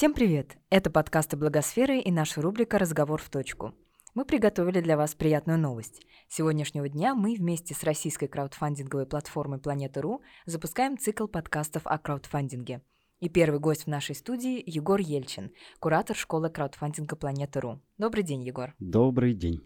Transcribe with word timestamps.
Всем 0.00 0.14
привет! 0.14 0.56
Это 0.70 0.88
подкасты 0.88 1.36
Благосферы 1.36 2.00
и 2.00 2.10
наша 2.10 2.40
рубрика 2.40 2.78
«Разговор 2.78 3.20
в 3.20 3.28
точку». 3.28 3.74
Мы 4.14 4.24
приготовили 4.24 4.80
для 4.80 4.96
вас 4.96 5.14
приятную 5.14 5.58
новость. 5.58 6.00
С 6.26 6.36
сегодняшнего 6.36 6.88
дня 6.88 7.14
мы 7.14 7.34
вместе 7.34 7.74
с 7.74 7.84
российской 7.84 8.26
краудфандинговой 8.26 9.04
платформой 9.04 9.58
Планета.ру 9.58 10.22
запускаем 10.46 10.96
цикл 10.96 11.26
подкастов 11.26 11.82
о 11.84 11.98
краудфандинге. 11.98 12.80
И 13.18 13.28
первый 13.28 13.60
гость 13.60 13.84
в 13.84 13.88
нашей 13.88 14.14
студии– 14.14 14.62
Егор 14.66 14.98
Ельчин, 14.98 15.52
куратор 15.80 16.16
школы 16.16 16.48
краудфандинга 16.48 17.14
Планета.ру. 17.14 17.82
Добрый 17.98 18.24
день, 18.24 18.42
Егор. 18.42 18.72
Добрый 18.78 19.34
день. 19.34 19.60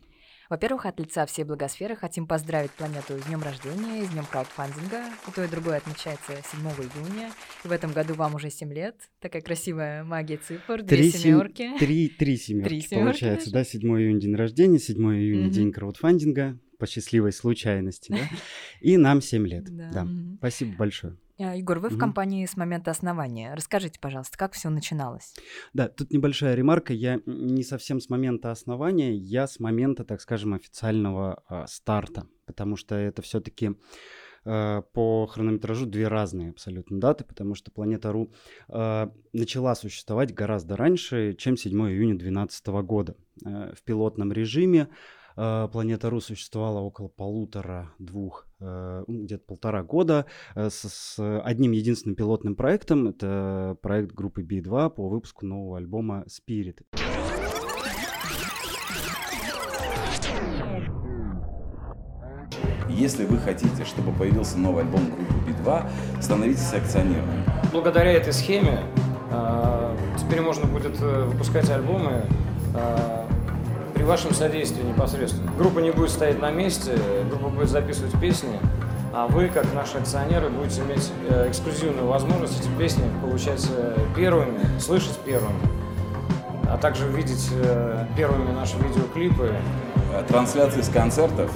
Во-первых, 0.51 0.87
от 0.87 1.01
лица 1.01 1.25
всей 1.27 1.45
благосферы 1.45 1.97
хотим 1.97 2.27
поздравить 2.27 2.71
планету 2.73 3.19
с 3.19 3.27
днем 3.27 3.43
рождения 3.43 4.05
с 4.05 4.09
днем 4.11 4.25
краудфандинга. 4.31 5.05
И 5.27 5.31
то, 5.31 5.45
и 5.45 5.49
другое 5.49 5.79
отмечается 5.79 6.33
7 6.33 6.61
июня. 6.61 7.31
И 7.65 7.69
в 7.69 7.73
этом 7.73 7.93
году 7.93 8.15
вам 8.15 8.35
уже 8.35 8.51
7 8.51 8.73
лет. 8.73 8.97
Такая 9.21 9.43
красивая 9.43 10.05
магия 10.05 10.37
цифр, 10.37 10.83
две 10.83 10.97
три 10.97 11.11
семерки. 11.11 11.63
Сем... 11.63 11.79
Три, 11.79 12.09
три 12.09 12.37
семерки 12.37 12.69
три 12.69 12.81
семерки 12.83 13.05
получается, 13.05 13.51
даже. 13.51 13.73
да? 13.73 13.79
7 13.79 13.81
июня 14.01 14.21
день 14.21 14.35
рождения, 14.35 14.79
7 14.79 14.97
июня 14.97 15.47
mm-hmm. 15.47 15.51
день 15.51 15.73
краудфандинга 15.73 16.59
по 16.79 16.87
счастливой 16.87 17.33
случайности, 17.33 18.11
да? 18.11 18.29
И 18.81 18.97
нам 18.97 19.23
7 19.23 19.47
лет. 19.47 19.65
Да. 19.65 20.07
Спасибо 20.39 20.77
большое. 20.77 21.17
А, 21.39 21.57
Егор, 21.57 21.81
вы 21.81 21.89
угу. 21.89 21.97
в 21.97 21.99
компании 21.99 22.47
с 22.47 22.57
момента 22.57 22.91
основания. 22.91 23.55
Расскажите, 23.55 23.99
пожалуйста, 23.99 24.39
как 24.39 24.53
все 24.53 24.69
начиналось? 24.71 25.35
Да, 25.73 25.89
тут 25.89 26.13
небольшая 26.13 26.55
ремарка. 26.55 26.93
Я 26.93 27.21
не 27.27 27.65
совсем 27.65 28.01
с 28.01 28.09
момента 28.09 28.51
основания, 28.51 29.15
я 29.15 29.47
с 29.47 29.59
момента, 29.59 30.05
так 30.05 30.21
скажем, 30.21 30.55
официального 30.55 31.43
э, 31.49 31.65
старта, 31.67 32.29
потому 32.47 32.77
что 32.77 32.95
это 32.95 33.21
все-таки 33.23 33.73
э, 34.45 34.83
по 34.93 35.27
хронометражу 35.27 35.87
две 35.87 36.07
разные 36.07 36.51
абсолютно 36.51 37.01
даты, 37.01 37.25
потому 37.25 37.57
что 37.57 37.73
Планета.ру 37.73 38.33
э, 38.69 39.09
начала 39.33 39.75
существовать 39.75 40.33
гораздо 40.33 40.77
раньше, 40.77 41.35
чем 41.35 41.57
7 41.57 41.73
июня 41.73 42.15
2012 42.17 42.67
года. 42.85 43.17
Э, 43.45 43.73
в 43.75 43.83
пилотном 43.83 44.33
режиме 44.33 44.83
Э, 44.83 44.89
Планета 45.35 46.11
Ру 46.11 46.21
существовала 46.21 46.79
около 46.79 47.09
полутора-двух, 47.09 48.47
э, 48.61 49.05
ну, 49.09 49.25
где-то 49.25 49.45
полтора 49.45 49.83
года 49.83 50.27
э, 50.55 50.71
с, 50.71 50.89
с 50.89 51.41
одним 51.41 51.73
единственным 51.73 52.15
пилотным 52.15 52.55
проектом. 52.55 53.09
Это 53.09 53.77
проект 53.83 54.13
группы 54.13 54.43
B2 54.43 54.91
по 54.91 55.09
выпуску 55.09 55.45
нового 55.45 55.79
альбома 55.79 56.25
Spirit. 56.29 56.83
Если 62.89 63.25
вы 63.25 63.39
хотите, 63.39 63.85
чтобы 63.85 64.13
появился 64.13 64.57
новый 64.57 64.85
альбом 64.85 65.05
группы 65.07 65.51
B2, 65.51 65.91
становитесь 66.21 66.73
акционерами. 66.73 67.45
Благодаря 67.73 68.13
этой 68.13 68.33
схеме 68.33 68.85
теперь 70.17 70.43
можно 70.43 70.67
будет 70.67 70.97
выпускать 71.01 71.69
альбомы 71.71 72.25
при 74.05 74.09
вашем 74.11 74.35
содействии 74.35 74.83
непосредственно. 74.83 75.51
Группа 75.53 75.79
не 75.79 75.91
будет 75.91 76.11
стоять 76.11 76.39
на 76.39 76.51
месте, 76.51 76.95
группа 77.31 77.49
будет 77.49 77.71
записывать 77.71 78.13
песни, 78.21 78.61
а 79.15 79.27
вы, 79.27 79.49
как 79.49 79.73
наши 79.73 79.97
акционеры, 79.97 80.51
будете 80.51 80.83
иметь 80.83 81.11
э, 81.31 81.49
эксклюзивную 81.49 82.07
возможность 82.07 82.61
эти 82.61 82.69
песни 82.77 83.03
получать 83.23 83.67
э, 83.71 83.97
первыми, 84.15 84.79
слышать 84.79 85.19
первыми, 85.21 85.59
а 86.69 86.77
также 86.77 87.09
видеть 87.09 87.49
э, 87.53 88.07
первыми 88.15 88.53
наши 88.53 88.77
видеоклипы. 88.77 89.57
Трансляции 90.29 90.83
с 90.83 90.91
концертов 90.91 91.51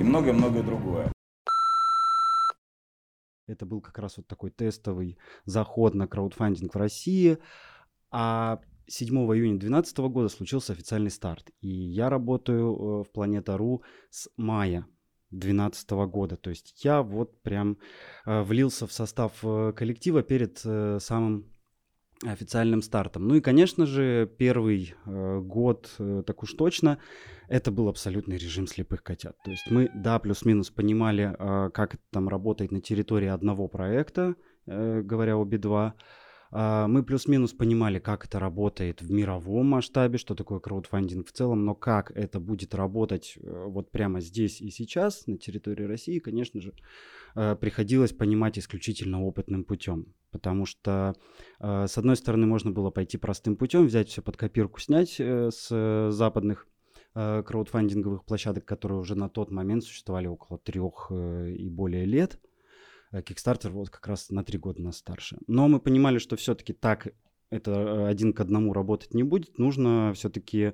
и 0.00 0.02
многое-многое 0.02 0.64
другое. 0.64 1.12
Это 3.46 3.66
был 3.66 3.80
как 3.80 4.00
раз 4.00 4.16
вот 4.16 4.26
такой 4.26 4.50
тестовый 4.50 5.16
заход 5.44 5.94
на 5.94 6.08
краудфандинг 6.08 6.74
в 6.74 6.76
России. 6.76 7.38
А 8.10 8.58
7 8.88 9.08
июня 9.16 9.58
2012 9.58 9.98
года 9.98 10.28
случился 10.28 10.72
официальный 10.72 11.10
старт. 11.10 11.50
И 11.60 11.68
я 11.68 12.08
работаю 12.08 12.72
э, 12.72 13.04
в 13.04 13.12
Планета.ру 13.12 13.82
с 14.10 14.28
мая 14.36 14.86
2012 15.30 15.90
года. 16.08 16.36
То 16.36 16.50
есть 16.50 16.84
я 16.84 17.02
вот 17.02 17.42
прям 17.42 17.78
э, 18.26 18.42
влился 18.42 18.86
в 18.86 18.92
состав 18.92 19.32
э, 19.42 19.72
коллектива 19.74 20.22
перед 20.22 20.58
самым 21.02 21.52
официальным 22.24 22.80
стартом. 22.80 23.28
Ну 23.28 23.34
и, 23.34 23.42
конечно 23.42 23.84
же, 23.84 24.26
первый 24.38 24.94
год, 25.04 25.94
так 25.98 26.42
уж 26.42 26.54
точно, 26.54 26.98
это 27.46 27.70
был 27.70 27.88
абсолютный 27.88 28.38
режим 28.38 28.66
слепых 28.66 29.02
котят. 29.02 29.36
То 29.44 29.50
есть 29.50 29.70
мы, 29.70 29.90
да, 29.94 30.18
плюс-минус 30.18 30.70
понимали, 30.70 31.36
как 31.74 31.96
это 31.96 32.02
там 32.10 32.30
работает 32.30 32.72
на 32.72 32.80
территории 32.80 33.28
одного 33.28 33.68
проекта, 33.68 34.34
говоря 34.64 35.36
о 35.36 35.44
Би-2, 35.44 35.76
а, 35.76 35.94
мы 36.56 37.02
плюс-минус 37.02 37.52
понимали, 37.52 37.98
как 37.98 38.24
это 38.24 38.38
работает 38.38 39.02
в 39.02 39.10
мировом 39.10 39.66
масштабе, 39.66 40.16
что 40.16 40.34
такое 40.34 40.58
краудфандинг 40.58 41.28
в 41.28 41.32
целом, 41.32 41.66
но 41.66 41.74
как 41.74 42.10
это 42.12 42.40
будет 42.40 42.74
работать 42.74 43.36
э, 43.36 43.64
вот 43.66 43.90
прямо 43.90 44.20
здесь 44.20 44.62
и 44.62 44.70
сейчас 44.70 45.26
на 45.26 45.36
территории 45.36 45.84
России, 45.84 46.18
конечно 46.18 46.62
же, 46.62 46.72
э, 47.34 47.56
приходилось 47.56 48.14
понимать 48.14 48.58
исключительно 48.58 49.22
опытным 49.22 49.64
путем. 49.64 50.14
Потому 50.30 50.64
что, 50.64 51.14
э, 51.60 51.86
с 51.88 51.98
одной 51.98 52.16
стороны, 52.16 52.46
можно 52.46 52.70
было 52.70 52.88
пойти 52.88 53.18
простым 53.18 53.56
путем, 53.56 53.84
взять 53.84 54.08
все 54.08 54.22
под 54.22 54.38
копирку, 54.38 54.80
снять 54.80 55.20
с 55.20 56.10
западных 56.10 56.66
краудфандинговых 57.12 58.24
площадок, 58.24 58.66
которые 58.66 58.98
уже 58.98 59.14
на 59.14 59.30
тот 59.30 59.50
момент 59.50 59.84
существовали 59.84 60.26
около 60.26 60.58
трех 60.58 61.10
и 61.10 61.68
более 61.68 62.06
лет– 62.06 62.38
Kickstarter 63.20 63.70
вот 63.70 63.90
как 63.90 64.06
раз 64.06 64.30
на 64.30 64.44
три 64.44 64.58
года 64.58 64.82
нас 64.82 64.98
старше. 64.98 65.38
Но 65.46 65.68
мы 65.68 65.80
понимали, 65.80 66.18
что 66.18 66.36
все-таки 66.36 66.72
так 66.72 67.08
это 67.50 67.70
э, 67.70 68.08
один 68.08 68.32
к 68.32 68.40
одному 68.40 68.72
работать 68.72 69.14
не 69.14 69.22
будет. 69.22 69.58
Нужно 69.58 70.12
все-таки 70.14 70.72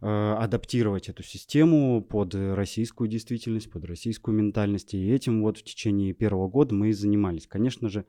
э, 0.00 0.06
адаптировать 0.06 1.08
эту 1.08 1.22
систему 1.22 2.02
под 2.02 2.34
российскую 2.34 3.08
действительность, 3.08 3.70
под 3.70 3.84
российскую 3.84 4.36
ментальность. 4.36 4.94
И 4.94 5.10
этим 5.10 5.42
вот 5.42 5.58
в 5.58 5.64
течение 5.64 6.12
первого 6.12 6.48
года 6.48 6.74
мы 6.74 6.90
и 6.90 6.92
занимались. 6.92 7.46
Конечно 7.46 7.88
же, 7.88 8.04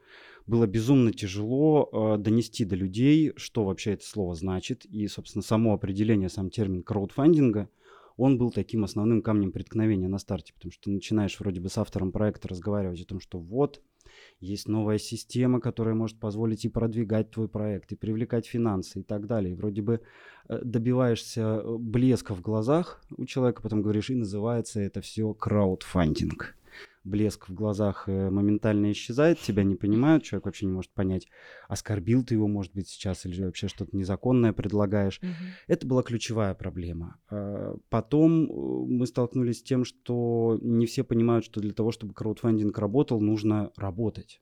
было 0.45 0.67
безумно 0.67 1.13
тяжело 1.13 1.89
э, 1.91 2.17
донести 2.17 2.65
до 2.65 2.75
людей, 2.75 3.33
что 3.37 3.63
вообще 3.63 3.93
это 3.93 4.05
слово 4.05 4.35
значит. 4.35 4.85
И, 4.85 5.07
собственно, 5.07 5.43
само 5.43 5.73
определение, 5.73 6.29
сам 6.29 6.49
термин 6.49 6.83
краудфандинга– 6.83 7.69
он 8.21 8.37
был 8.37 8.51
таким 8.51 8.83
основным 8.83 9.23
камнем 9.23 9.51
преткновения 9.51 10.07
на 10.07 10.19
старте, 10.19 10.53
потому 10.53 10.71
что 10.71 10.83
ты 10.83 10.91
начинаешь 10.91 11.39
вроде 11.39 11.59
бы 11.59 11.69
с 11.69 11.77
автором 11.79 12.11
проекта 12.11 12.47
разговаривать 12.47 13.01
о 13.01 13.05
том, 13.05 13.19
что 13.19 13.39
вот, 13.39 13.81
есть 14.39 14.67
новая 14.67 14.99
система, 14.99 15.59
которая 15.59 15.95
может 15.95 16.19
позволить 16.19 16.63
и 16.63 16.69
продвигать 16.69 17.31
твой 17.31 17.47
проект, 17.47 17.91
и 17.91 17.95
привлекать 17.95 18.45
финансы 18.45 18.99
и 18.99 19.03
так 19.03 19.25
далее. 19.25 19.53
И 19.53 19.55
вроде 19.55 19.81
бы 19.81 20.01
э, 20.49 20.61
добиваешься 20.63 21.41
э, 21.41 21.77
блеска 21.79 22.35
в 22.35 22.41
глазах 22.41 23.01
у 23.17 23.25
человека, 23.25 23.63
потом 23.63 23.81
говоришь, 23.81 24.11
и 24.11 24.15
называется 24.15 24.79
это 24.81 25.01
все 25.01 25.33
краудфандинг 25.33 26.55
блеск 27.03 27.50
в 27.50 27.53
глазах 27.53 28.07
э, 28.07 28.29
моментально 28.29 28.91
исчезает, 28.91 29.39
тебя 29.39 29.63
не 29.63 29.75
понимают, 29.75 30.23
человек 30.23 30.45
вообще 30.45 30.66
не 30.66 30.72
может 30.72 30.91
понять, 30.94 31.28
оскорбил 31.67 32.23
ты 32.23 32.35
его, 32.35 32.47
может 32.47 32.73
быть, 32.73 32.88
сейчас, 32.89 33.25
или 33.25 33.44
вообще 33.44 33.67
что-то 33.67 33.95
незаконное 33.95 34.53
предлагаешь. 34.53 35.19
Угу. 35.22 35.29
Это 35.67 35.88
была 35.88 36.03
ключевая 36.03 36.53
проблема. 36.53 37.17
А, 37.29 37.75
потом 37.90 38.45
э, 38.45 38.53
мы 38.88 39.06
столкнулись 39.07 39.59
с 39.59 39.63
тем, 39.63 39.84
что 39.85 40.59
не 40.61 40.85
все 40.85 41.03
понимают, 41.03 41.45
что 41.45 41.59
для 41.59 41.73
того, 41.73 41.91
чтобы 41.91 42.13
краудфандинг 42.13 42.78
работал, 42.78 43.19
нужно 43.19 43.72
работать 43.75 44.41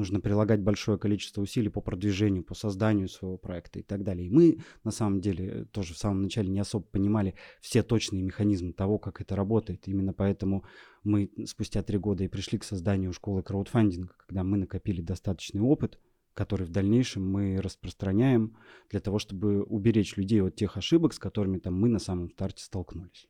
нужно 0.00 0.20
прилагать 0.20 0.60
большое 0.60 0.98
количество 0.98 1.42
усилий 1.42 1.68
по 1.68 1.80
продвижению, 1.80 2.42
по 2.42 2.54
созданию 2.54 3.08
своего 3.08 3.36
проекта 3.36 3.78
и 3.78 3.82
так 3.82 4.02
далее. 4.02 4.26
И 4.26 4.30
мы, 4.30 4.58
на 4.82 4.90
самом 4.90 5.20
деле, 5.20 5.66
тоже 5.66 5.94
в 5.94 5.98
самом 5.98 6.22
начале 6.22 6.48
не 6.48 6.58
особо 6.58 6.84
понимали 6.84 7.34
все 7.60 7.82
точные 7.82 8.22
механизмы 8.22 8.72
того, 8.72 8.98
как 8.98 9.20
это 9.20 9.36
работает. 9.36 9.86
Именно 9.86 10.12
поэтому 10.12 10.64
мы 11.04 11.30
спустя 11.46 11.82
три 11.82 11.98
года 11.98 12.24
и 12.24 12.28
пришли 12.28 12.58
к 12.58 12.64
созданию 12.64 13.12
школы 13.12 13.42
краудфандинга, 13.42 14.14
когда 14.26 14.42
мы 14.42 14.56
накопили 14.56 15.02
достаточный 15.02 15.60
опыт, 15.60 16.00
который 16.34 16.66
в 16.66 16.70
дальнейшем 16.70 17.30
мы 17.30 17.60
распространяем 17.60 18.56
для 18.88 19.00
того, 19.00 19.18
чтобы 19.18 19.62
уберечь 19.62 20.16
людей 20.16 20.42
от 20.42 20.56
тех 20.56 20.76
ошибок, 20.76 21.12
с 21.12 21.18
которыми 21.18 21.58
там 21.58 21.78
мы 21.78 21.88
на 21.88 21.98
самом 21.98 22.30
старте 22.30 22.64
столкнулись. 22.64 23.28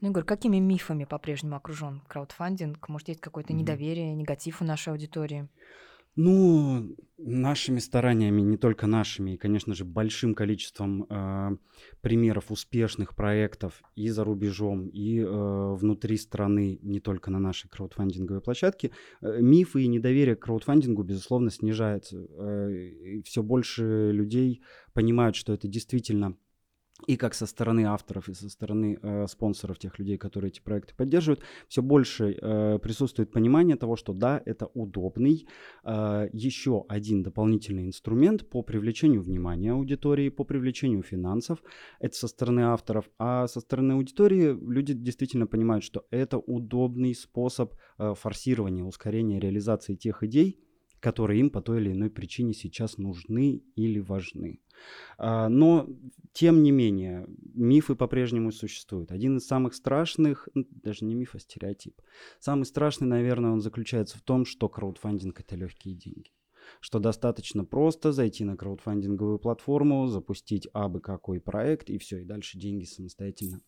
Ну, 0.00 0.08
Егор, 0.08 0.24
какими 0.24 0.56
мифами 0.58 1.04
по-прежнему 1.04 1.56
окружен 1.56 2.00
краудфандинг? 2.08 2.88
Может, 2.88 3.08
есть 3.08 3.20
какое-то 3.20 3.52
mm-hmm. 3.52 3.56
недоверие, 3.56 4.14
негатив 4.14 4.62
у 4.62 4.64
нашей 4.64 4.92
аудитории? 4.92 5.48
Ну, 6.16 6.96
нашими 7.18 7.78
стараниями, 7.78 8.40
не 8.40 8.56
только 8.56 8.86
нашими, 8.86 9.32
и, 9.32 9.36
конечно 9.36 9.74
же, 9.74 9.84
большим 9.84 10.34
количеством 10.34 11.06
э, 11.08 11.56
примеров 12.00 12.50
успешных 12.50 13.14
проектов 13.14 13.80
и 13.94 14.08
за 14.08 14.24
рубежом, 14.24 14.88
и 14.88 15.20
э, 15.20 15.24
внутри 15.24 16.16
страны, 16.16 16.80
не 16.82 16.98
только 16.98 17.30
на 17.30 17.38
нашей 17.38 17.68
краудфандинговой 17.68 18.42
площадке, 18.42 18.90
э, 19.20 19.40
мифы 19.40 19.82
и 19.82 19.86
недоверие 19.86 20.34
к 20.34 20.40
краудфандингу, 20.40 21.04
безусловно, 21.04 21.50
снижается. 21.50 22.18
Э, 22.18 23.22
все 23.24 23.42
больше 23.42 24.10
людей 24.12 24.62
понимают, 24.92 25.36
что 25.36 25.52
это 25.52 25.68
действительно 25.68 26.36
и 27.06 27.16
как 27.16 27.34
со 27.34 27.46
стороны 27.46 27.84
авторов, 27.86 28.28
и 28.28 28.34
со 28.34 28.48
стороны 28.48 28.98
э, 29.02 29.26
спонсоров, 29.26 29.78
тех 29.78 29.98
людей, 29.98 30.18
которые 30.18 30.50
эти 30.50 30.60
проекты 30.60 30.94
поддерживают, 30.94 31.42
все 31.68 31.82
больше 31.82 32.36
э, 32.40 32.78
присутствует 32.78 33.30
понимание 33.30 33.76
того, 33.76 33.96
что 33.96 34.12
да, 34.12 34.42
это 34.44 34.66
удобный 34.74 35.46
э, 35.84 36.28
еще 36.32 36.84
один 36.88 37.22
дополнительный 37.22 37.86
инструмент 37.86 38.48
по 38.48 38.62
привлечению 38.62 39.22
внимания 39.22 39.72
аудитории, 39.72 40.28
по 40.28 40.44
привлечению 40.44 41.02
финансов. 41.02 41.62
Это 41.98 42.16
со 42.16 42.28
стороны 42.28 42.60
авторов, 42.60 43.10
а 43.18 43.46
со 43.46 43.60
стороны 43.60 43.92
аудитории 43.92 44.56
люди 44.70 44.94
действительно 44.94 45.46
понимают, 45.46 45.84
что 45.84 46.04
это 46.10 46.38
удобный 46.38 47.14
способ 47.14 47.74
э, 47.98 48.14
форсирования, 48.14 48.84
ускорения 48.84 49.40
реализации 49.40 49.94
тех 49.94 50.22
идей, 50.22 50.60
которые 51.00 51.40
им 51.40 51.50
по 51.50 51.60
той 51.60 51.80
или 51.80 51.92
иной 51.92 52.10
причине 52.10 52.52
сейчас 52.52 52.98
нужны 52.98 53.62
или 53.74 53.98
важны. 53.98 54.60
А, 55.18 55.48
но, 55.48 55.88
тем 56.32 56.62
не 56.62 56.70
менее, 56.70 57.26
мифы 57.54 57.94
по-прежнему 57.94 58.52
существуют. 58.52 59.10
Один 59.10 59.38
из 59.38 59.46
самых 59.46 59.74
страшных, 59.74 60.48
ну, 60.54 60.66
даже 60.70 61.04
не 61.04 61.14
миф, 61.14 61.34
а 61.34 61.38
стереотип. 61.38 62.00
Самый 62.38 62.64
страшный, 62.64 63.08
наверное, 63.08 63.50
он 63.50 63.60
заключается 63.60 64.18
в 64.18 64.22
том, 64.22 64.44
что 64.44 64.68
краудфандинг— 64.68 65.40
это 65.40 65.56
легкие 65.56 65.94
деньги 65.94 66.30
что 66.78 67.00
достаточно 67.00 67.64
просто 67.64 68.12
зайти 68.12 68.44
на 68.44 68.56
краудфандинговую 68.56 69.40
платформу, 69.40 70.06
запустить 70.06 70.68
абы 70.72 71.00
какой 71.00 71.40
проект, 71.40 71.90
и 71.90 71.98
все, 71.98 72.20
и 72.20 72.24
дальше 72.24 72.58
деньги 72.58 72.84
самостоятельно 72.84 73.60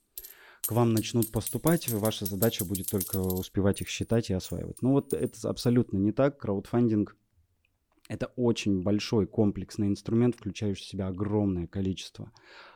к 0.66 0.72
вам 0.72 0.92
начнут 0.92 1.30
поступать, 1.32 1.88
ваша 1.90 2.24
задача 2.24 2.64
будет 2.64 2.88
только 2.88 3.16
успевать 3.16 3.80
их 3.80 3.88
считать 3.88 4.30
и 4.30 4.34
осваивать. 4.34 4.80
Но 4.80 4.92
вот 4.92 5.12
это 5.12 5.48
абсолютно 5.48 5.98
не 5.98 6.12
так. 6.12 6.38
Краудфандинг 6.38 7.16
это 8.12 8.26
очень 8.36 8.82
большой 8.82 9.26
комплексный 9.26 9.88
инструмент, 9.88 10.36
включающий 10.36 10.84
в 10.84 10.86
себя 10.86 11.08
огромное 11.08 11.66
количество 11.66 12.30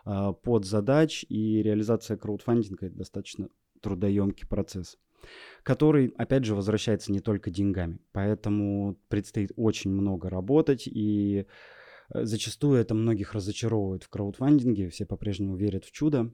э, 0.06 0.33
подзадач, 0.43 1.27
и 1.29 1.62
реализация 1.62 2.17
краудфандинга— 2.17 2.87
это 2.88 2.97
достаточно 2.97 3.50
трудоемкий 3.83 4.49
процесс, 4.49 4.97
который, 5.62 6.15
опять 6.17 6.47
же, 6.47 6.55
возвращается 6.55 7.12
не 7.12 7.21
только 7.21 7.50
деньгами. 7.50 7.99
Поэтому 8.12 8.99
предстоит 9.09 9.53
очень 9.56 9.91
много 9.91 10.31
работать, 10.31 10.87
и 10.87 11.44
э, 12.15 12.25
зачастую 12.25 12.81
это 12.81 12.94
многих 12.94 13.35
разочаровывает 13.35 14.05
в 14.05 14.09
краудфандинге, 14.09 14.88
все 14.88 15.05
по-прежнему 15.05 15.55
верят 15.55 15.85
в 15.85 15.93
чудо, 15.93 16.33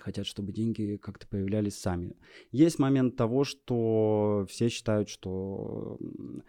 хотят, 0.00 0.24
чтобы 0.24 0.52
деньги 0.52 0.96
как-то 0.96 1.26
появлялись 1.26 1.78
сами. 1.78 2.16
Есть 2.52 2.78
момент 2.78 3.16
того, 3.16 3.44
что 3.44 4.46
все 4.48 4.70
считают, 4.70 5.10
что 5.10 5.98
а, 6.00 6.44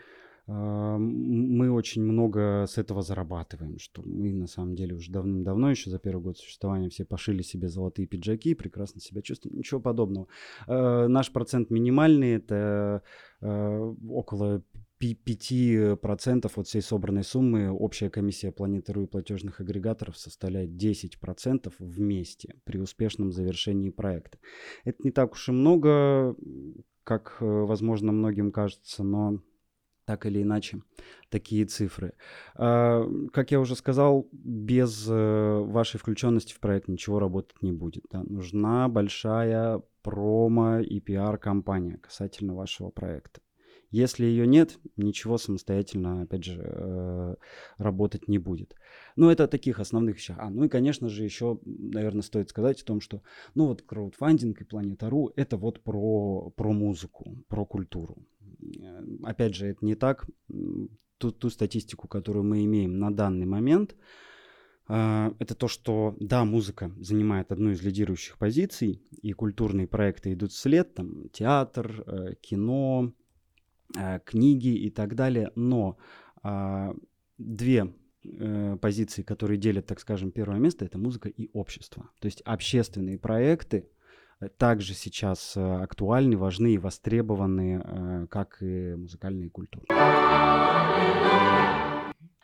мы 0.50 1.72
очень 1.72 2.02
много 2.02 2.66
с 2.68 2.78
этого 2.78 3.02
зарабатываем, 3.02 3.78
что 3.78 4.02
мы 4.04 4.34
на 4.34 4.48
самом 4.48 4.76
деле 4.76 4.96
уже 4.96 5.12
давным-давно, 5.12 5.70
еще 5.70 5.90
за 5.90 6.00
первый 6.00 6.22
год 6.22 6.38
существования, 6.38 6.90
все 6.90 7.06
пошили 7.06 7.44
себе 7.44 7.70
золотые 7.70 8.08
пиджаки, 8.08 8.56
прекрасно 8.56 9.00
себя 9.00 9.22
чувствуем, 9.22 9.58
ничего 9.58 9.80
подобного. 9.80 10.28
Э, 10.68 11.08
наш 11.08 11.32
процент 11.32 11.70
минимальный, 11.70 12.32
это 12.32 13.04
э, 13.42 13.94
около 14.10 14.64
5% 15.02 16.52
от 16.56 16.68
всей 16.68 16.82
собранной 16.82 17.24
суммы 17.24 17.72
общая 17.72 18.10
комиссия 18.10 18.52
планеты 18.52 18.92
и 18.92 19.06
платежных 19.06 19.62
агрегаторов 19.62 20.18
составляет 20.18 20.72
10% 20.72 21.72
вместе 21.80 22.56
при 22.64 22.80
успешном 22.80 23.32
завершении 23.32 23.92
проекта. 23.92 24.40
Это 24.84 24.98
не 25.04 25.12
так 25.12 25.34
уж 25.34 25.50
и 25.50 25.52
много, 25.52 26.36
как, 27.04 27.38
э, 27.40 27.46
возможно, 27.46 28.12
многим 28.12 28.52
кажется, 28.52 29.04
но 29.04 29.42
так 30.10 30.26
или 30.26 30.42
иначе 30.42 30.82
такие 31.30 31.66
цифры. 31.66 32.14
А, 32.56 33.08
как 33.32 33.52
я 33.52 33.60
уже 33.60 33.76
сказал, 33.76 34.28
без 34.32 35.08
э, 35.08 35.60
вашей 35.68 36.00
включенности 36.00 36.52
в 36.52 36.60
проект 36.60 36.88
ничего 36.88 37.20
работать 37.20 37.62
не 37.62 37.72
будет. 37.72 38.06
Да? 38.10 38.24
Нужна 38.24 38.88
большая 38.88 39.84
промо 40.02 40.80
и 40.80 41.00
пиар-компания 41.00 41.98
касательно 41.98 42.56
вашего 42.56 42.90
проекта. 42.90 43.42
Если 43.92 44.26
ее 44.26 44.46
нет, 44.46 44.78
ничего 44.98 45.38
самостоятельно, 45.38 46.22
опять 46.22 46.44
же, 46.44 46.62
э, 46.64 47.36
работать 47.78 48.28
не 48.28 48.38
будет. 48.38 48.76
Ну, 49.16 49.30
это 49.30 49.48
таких 49.48 49.80
основных 49.80 50.18
вещах. 50.18 50.38
А, 50.40 50.50
ну 50.52 50.66
и, 50.66 50.70
конечно 50.70 51.10
же, 51.10 51.24
еще, 51.24 51.60
наверное, 51.66 52.22
стоит 52.22 52.50
сказать 52.50 52.82
о 52.82 52.86
том, 52.86 53.02
что, 53.02 53.24
ну, 53.56 53.66
вот 53.66 53.82
краудфандинг 53.82 54.62
и 54.62 54.64
Планета.ру— 54.64 55.32
это 55.36 55.58
вот 55.58 55.82
про, 55.82 56.52
про 56.56 56.72
музыку, 56.72 57.44
про 57.48 57.66
культуру. 57.66 58.18
Э, 58.80 59.02
опять 59.24 59.56
же, 59.56 59.68
это 59.68 59.84
не 59.84 59.96
так. 59.96 60.28
Ту, 61.18 61.32
ту 61.32 61.50
статистику, 61.50 62.08
которую 62.08 62.46
мы 62.46 62.64
имеем 62.66 63.00
на 63.00 63.12
данный 63.12 63.48
момент, 63.48 63.96
э, 64.88 65.32
это 65.40 65.56
то, 65.56 65.68
что, 65.68 66.16
да, 66.20 66.46
музыка 66.46 66.92
занимает 67.00 67.52
одну 67.52 67.72
из 67.72 67.82
лидирующих 67.82 68.38
позиций, 68.38 69.02
и 69.24 69.34
культурные 69.34 69.88
проекты 69.88 70.34
идут 70.34 70.52
вслед, 70.52 70.94
там, 70.94 71.28
театр, 71.30 72.04
э, 72.06 72.36
кино, 72.40 73.14
книги 74.26 74.76
и 74.76 74.90
так 74.90 75.16
далее, 75.16 75.52
но 75.56 75.98
две 77.38 77.94
позиции, 78.82 79.24
которые 79.24 79.58
делят, 79.58 79.86
так 79.88 80.00
скажем, 80.00 80.32
первое 80.32 80.60
место, 80.60 80.86
это 80.86 80.98
музыка 80.98 81.30
и 81.30 81.50
общество. 81.54 82.10
То 82.20 82.26
есть 82.26 82.42
общественные 82.42 83.18
проекты, 83.18 83.90
также 84.58 84.94
сейчас 84.94 85.58
э, 85.58 85.62
актуальны, 85.62 86.38
важны 86.38 86.74
и 86.74 86.78
востребованы, 86.78 87.82
э, 87.84 88.28
как 88.28 88.62
и 88.62 88.96
музыкальные 88.96 89.50
культуры. 89.50 89.86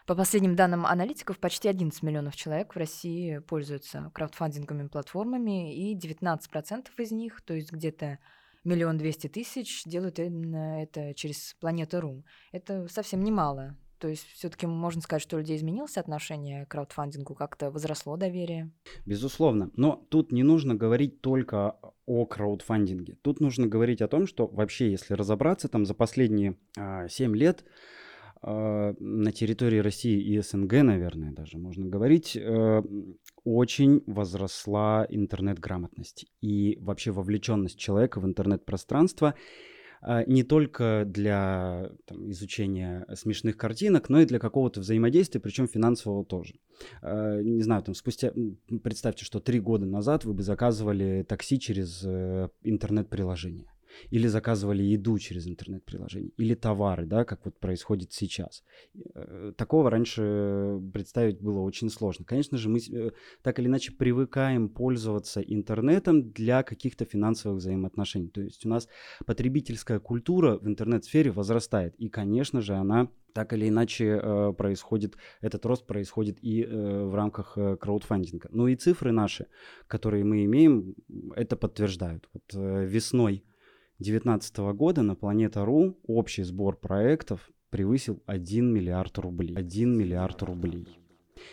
По 0.06 0.14
последним 0.14 0.56
данным 0.56 0.86
аналитиков, 0.86 1.40
почти 1.40 1.68
11 1.68 2.04
миллионов 2.04 2.36
человек 2.36 2.76
в 2.76 2.78
России 2.78 3.40
пользуются 3.40 4.12
краудфандинговыми 4.14 4.88
платформами, 4.88 5.74
и 5.74 5.98
19% 5.98 6.88
из 6.98 7.12
них, 7.12 7.42
то 7.42 7.54
есть 7.54 7.72
где-то 7.72 8.20
миллион 8.66 8.98
двести 8.98 9.28
тысяч, 9.28 9.84
делают 9.86 10.20
именно 10.20 10.82
это 10.82 11.14
через 11.14 11.56
Планета.ру. 11.60 12.26
Это 12.52 12.88
совсем 12.90 13.24
немало. 13.24 13.78
То 14.00 14.10
есть 14.10 14.26
все-таки 14.34 14.68
можно 14.68 15.02
сказать, 15.02 15.22
что 15.22 15.38
у 15.38 15.40
людей 15.40 15.56
изменилось 15.56 15.98
отношение 15.98 16.66
к 16.66 16.72
краудфандингу, 16.72 17.34
как-то 17.34 17.72
возросло 17.72 18.18
доверие? 18.18 18.72
Безусловно. 19.06 19.72
Но 19.76 20.06
тут 20.10 20.32
не 20.32 20.44
нужно 20.44 20.76
говорить 20.76 21.22
только 21.22 21.78
о 22.06 22.26
краудфандинге. 22.26 23.18
Тут 23.22 23.40
нужно 23.40 23.68
говорить 23.68 24.02
о 24.02 24.08
том, 24.08 24.28
что 24.28 24.48
вообще, 24.48 24.92
если 24.92 25.14
разобраться, 25.14 25.70
там 25.70 25.86
за 25.86 25.94
последние 25.94 26.58
а, 26.78 27.08
7 27.08 27.36
лет 27.36 27.64
а, 28.42 28.94
на 29.00 29.32
территории 29.32 29.80
России 29.80 30.22
и 30.22 30.40
СНГ, 30.40 30.74
наверное, 30.84 31.32
даже 31.32 31.58
можно 31.58 31.86
говорить, 31.88 32.38
а, 32.38 32.84
очень 33.46 34.04
возросла 34.08 35.06
интернет-грамотность 35.10 36.26
и 36.42 36.78
вообще 36.82 37.12
вовлеченность 37.12 37.78
человека 37.78 38.20
в 38.20 38.26
интернет-пространство. 38.26 39.36
А, 40.02 40.24
не 40.26 40.44
только 40.44 41.04
для 41.06 41.92
там, 42.06 42.30
изучения 42.32 43.06
смешных 43.16 43.56
картинок, 43.56 44.10
но 44.10 44.20
и 44.22 44.26
для 44.26 44.40
какого-то 44.40 44.82
взаимодействия, 44.82 45.40
причем 45.40 45.68
финансового 45.68 46.26
тоже. 46.26 46.56
А, 47.02 47.40
не 47.42 47.62
знаю, 47.62 47.84
там 47.84 47.96
спустя, 47.96 48.34
представьте, 48.84 49.24
что 49.24 49.40
три 49.40 49.60
года 49.60 49.86
назад 49.86 50.26
вы 50.26 50.34
бы 50.34 50.44
заказывали 50.44 51.24
такси 51.28 51.60
через 51.60 52.04
э, 52.04 52.50
интернет-приложение 52.64 53.75
или 54.10 54.28
заказывали 54.28 54.84
еду 54.84 55.18
через 55.20 55.48
интернет-приложение, 55.48 56.32
или 56.38 56.56
товары, 56.56 57.06
да, 57.06 57.26
как 57.26 57.46
вот 57.46 57.60
происходит 57.60 58.14
сейчас. 58.14 58.64
Э, 59.14 59.54
такого 59.58 59.90
раньше 59.90 60.80
представить 60.94 61.42
было 61.42 61.62
очень 61.62 61.90
сложно. 61.90 62.26
Конечно 62.26 62.58
же, 62.58 62.70
мы 62.70 62.80
э, 62.80 63.12
так 63.42 63.60
или 63.60 63.68
иначе 63.68 63.92
привыкаем 63.92 64.70
пользоваться 64.70 65.42
интернетом 65.42 66.32
для 66.32 66.64
каких-то 66.64 67.06
финансовых 67.06 67.60
взаимоотношений. 67.60 68.30
То 68.30 68.42
есть 68.42 68.66
у 68.66 68.70
нас 68.70 68.88
потребительская 69.26 70.00
культура 70.00 70.58
в 70.58 70.68
интернет-сфере 70.68 71.32
возрастает, 71.32 71.96
и, 71.96 72.10
конечно 72.10 72.62
же, 72.62 72.76
она 72.76 73.10
так 73.34 73.52
или 73.52 73.68
иначе 73.68 74.20
э, 74.22 74.54
происходит, 74.58 75.18
этот 75.42 75.66
рост 75.66 75.86
происходит 75.86 76.38
и 76.42 76.64
в 76.66 77.16
рамках 77.16 77.58
краудфандинга. 77.80 78.50
Ну 78.52 78.68
и 78.68 78.76
цифры 78.76 79.12
наши, 79.12 79.48
которые 79.88 80.24
мы 80.24 80.46
имеем, 80.46 80.96
это 81.36 81.58
подтверждают. 81.58 82.30
Вот 82.34 82.44
весной 82.54 83.44
2019 84.00 84.58
года 84.76 85.04
на 85.04 85.16
Планета.ру 85.16 85.98
общий 86.06 86.44
сбор 86.44 86.76
проектов 86.76 87.50
превысил 87.70 88.22
1 88.26 88.74
миллиард 88.74 89.18
рублей. 89.18 89.56
1 89.56 89.98
миллиард 89.98 90.42
рублей. 90.44 90.86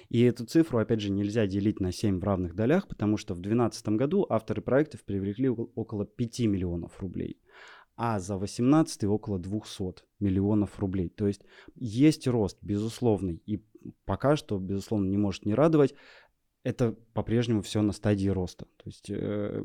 И 0.08 0.22
эту 0.22 0.44
цифру, 0.44 0.78
опять 0.78 1.00
же, 1.00 1.11
нельзя 1.12 1.46
делить 1.46 1.78
на 1.78 1.92
7 1.92 2.18
в 2.18 2.25
равных 2.25 2.56
долях, 2.56 2.88
потому 2.88 3.16
что 3.16 3.34
в 3.34 3.40
2012 3.40 3.88
году 3.90 4.26
авторы 4.28 4.61
проектов 4.61 5.04
привлекли 5.04 5.50
около 5.50 6.04
5 6.04 6.40
миллионов 6.40 7.00
рублей, 7.00 7.40
а 7.96 8.18
за 8.18 8.37
2018 8.38 9.04
около 9.04 9.38
200 9.38 10.02
миллионов 10.18 10.80
рублей. 10.80 11.11
То 11.11 11.28
есть 11.28 11.42
есть 11.76 12.26
рост, 12.26 12.58
безусловный, 12.61 13.40
и 13.46 13.64
пока 14.04 14.34
что, 14.34 14.58
безусловно, 14.58 15.08
не 15.08 15.18
может 15.18 15.46
не 15.46 15.54
радовать 15.54 15.94
это 16.64 16.95
по-прежнему 17.12 17.62
все 17.62 17.83
на 17.83 17.92
стадии 17.92 18.28
роста. 18.28 18.66
То 18.76 18.85
есть 18.87 19.11
э, 19.11 19.62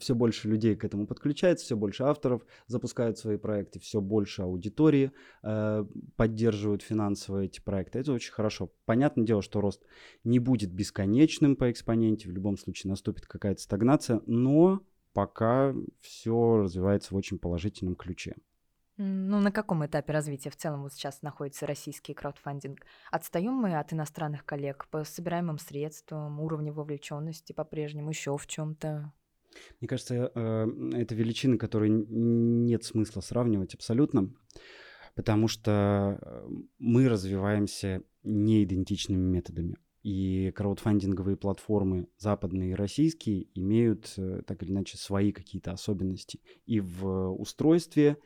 все 0.00 0.14
больше 0.14 0.48
людей 0.48 0.76
к 0.76 0.84
этому 0.84 1.06
подключается, 1.06 1.64
все 1.64 1.76
больше 1.76 2.04
авторов 2.04 2.42
запускают 2.66 3.18
свои 3.18 3.36
проекты, 3.36 3.80
все 3.80 4.00
больше 4.00 4.42
аудитории 4.42 5.12
э, 5.42 5.84
поддерживают 6.16 6.82
финансово 6.82 7.44
эти 7.44 7.60
проекты. 7.60 7.98
Это 7.98 8.12
очень 8.12 8.32
хорошо. 8.32 8.72
Понятное 8.86 9.26
дело, 9.26 9.42
что 9.42 9.60
рост 9.60 9.82
не 10.24 10.38
будет 10.38 10.72
бесконечным 10.72 11.54
по 11.54 11.70
экспоненте, 11.70 12.28
в 12.28 12.32
любом 12.32 12.56
случае 12.56 12.90
наступит 12.90 13.26
какая-то 13.26 13.60
стагнация, 13.60 14.22
но 14.26 14.80
пока 15.12 15.74
все 16.00 16.56
развивается 16.56 17.12
в 17.12 17.16
очень 17.16 17.38
положительном 17.38 17.94
ключе. 17.94 18.36
Ну, 18.98 19.40
на 19.40 19.50
каком 19.50 19.84
этапе 19.86 20.12
развития 20.12 20.50
в 20.50 20.56
целом 20.56 20.82
вот 20.82 20.92
сейчас 20.92 21.22
находится 21.22 21.66
российский 21.66 22.12
краудфандинг? 22.12 22.80
Отстаем 23.10 23.54
мы 23.54 23.78
от 23.78 23.92
иностранных 23.92 24.44
коллег 24.44 24.86
по 24.90 25.04
собираемым 25.04 25.58
средствам, 25.58 26.40
уровню 26.40 26.72
вовлеченности 26.72 27.52
по-прежнему, 27.52 28.10
еще 28.10 28.36
в 28.36 28.46
чем-то? 28.46 29.12
Мне 29.80 29.88
кажется, 29.88 30.30
э, 30.34 30.66
это 30.94 31.14
величины, 31.14 31.58
которые 31.58 31.90
нет 31.90 32.84
смысла 32.84 33.20
сравнивать 33.20 33.74
абсолютно, 33.74 34.32
потому 35.14 35.48
что 35.48 36.18
э, 36.20 36.48
мы 36.78 37.08
развиваемся 37.08 38.02
неидентичными 38.22 39.24
методами. 39.24 39.76
И 40.02 40.50
краудфандинговые 40.56 41.36
платформы, 41.36 42.08
западные 42.18 42.72
и 42.72 42.74
российские, 42.74 43.46
имеют 43.54 44.12
э, 44.16 44.42
так 44.46 44.62
или 44.62 44.72
иначе 44.72 44.96
свои 44.96 45.30
какие-то 45.30 45.70
особенности 45.70 46.40
и 46.66 46.80
в 46.80 47.30
устройстве, 47.30 48.16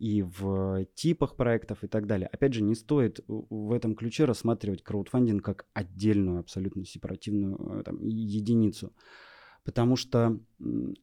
и 0.00 0.22
в 0.22 0.86
типах 0.94 1.36
проектов 1.36 1.84
и 1.84 1.86
так 1.86 2.06
далее. 2.06 2.26
Опять 2.32 2.54
же, 2.54 2.62
не 2.62 2.74
стоит 2.74 3.20
в 3.28 3.72
этом 3.72 3.94
ключе 3.94 4.24
рассматривать 4.24 4.82
краудфандинг 4.82 5.44
как 5.44 5.66
отдельную 5.74 6.40
абсолютно 6.40 6.86
сепаративную 6.86 7.80
э, 7.80 7.82
там, 7.82 8.02
единицу. 8.06 8.94
Потому 9.62 9.96
что 9.96 10.40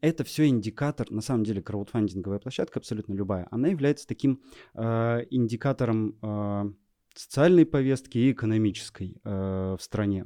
это 0.01 0.23
все 0.23 0.47
индикатор, 0.47 1.11
на 1.11 1.21
самом 1.21 1.43
деле 1.43 1.61
краудфандинговая 1.61 2.39
площадка, 2.39 2.79
абсолютно 2.79 3.13
любая, 3.13 3.47
она 3.51 3.67
является 3.67 4.07
таким 4.07 4.41
э, 4.73 5.25
индикатором 5.29 6.17
э, 6.19 6.71
социальной 7.13 7.67
повестки 7.67 8.17
и 8.17 8.31
экономической 8.31 9.21
э, 9.23 9.75
в 9.77 9.79
стране. 9.79 10.25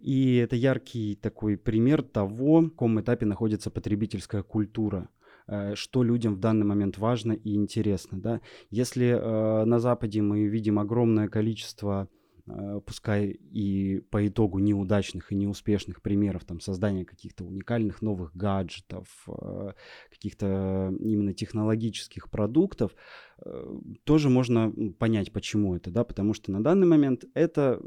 И 0.00 0.36
это 0.36 0.56
яркий 0.56 1.14
такой 1.14 1.58
пример 1.58 2.02
того, 2.02 2.62
в 2.62 2.70
каком 2.70 3.00
этапе 3.02 3.26
находится 3.26 3.70
потребительская 3.70 4.42
культура 4.42 5.10
что 5.74 6.02
людям 6.02 6.34
в 6.34 6.40
данный 6.40 6.66
момент 6.66 6.98
важно 6.98 7.32
и 7.32 7.54
интересно. 7.54 8.20
Да? 8.20 8.40
Если 8.70 9.06
э, 9.06 9.64
на 9.64 9.78
Западе 9.78 10.22
мы 10.22 10.46
видим 10.46 10.78
огромное 10.78 11.28
количество 11.28 12.08
Э, 12.08 12.08
пускай 12.86 13.26
и 13.26 14.00
по 14.10 14.26
итогу 14.26 14.58
неудачных 14.58 15.32
и 15.32 15.34
неуспешных 15.34 16.00
примеров 16.00 16.44
там, 16.44 16.60
создания 16.60 17.04
каких-то 17.04 17.44
уникальных 17.44 18.02
новых 18.02 18.36
гаджетов, 18.36 19.08
э, 19.26 19.72
каких-то 20.10 20.94
именно 21.00 21.34
технологических 21.34 22.30
продуктов, 22.30 22.94
э, 23.44 23.78
тоже 24.04 24.30
можно 24.30 24.72
понять, 24.98 25.32
почему 25.32 25.74
это, 25.74 25.90
да, 25.90 26.04
потому 26.04 26.34
что 26.34 26.52
на 26.52 26.62
данный 26.62 26.86
момент 26.86 27.24
это 27.34 27.80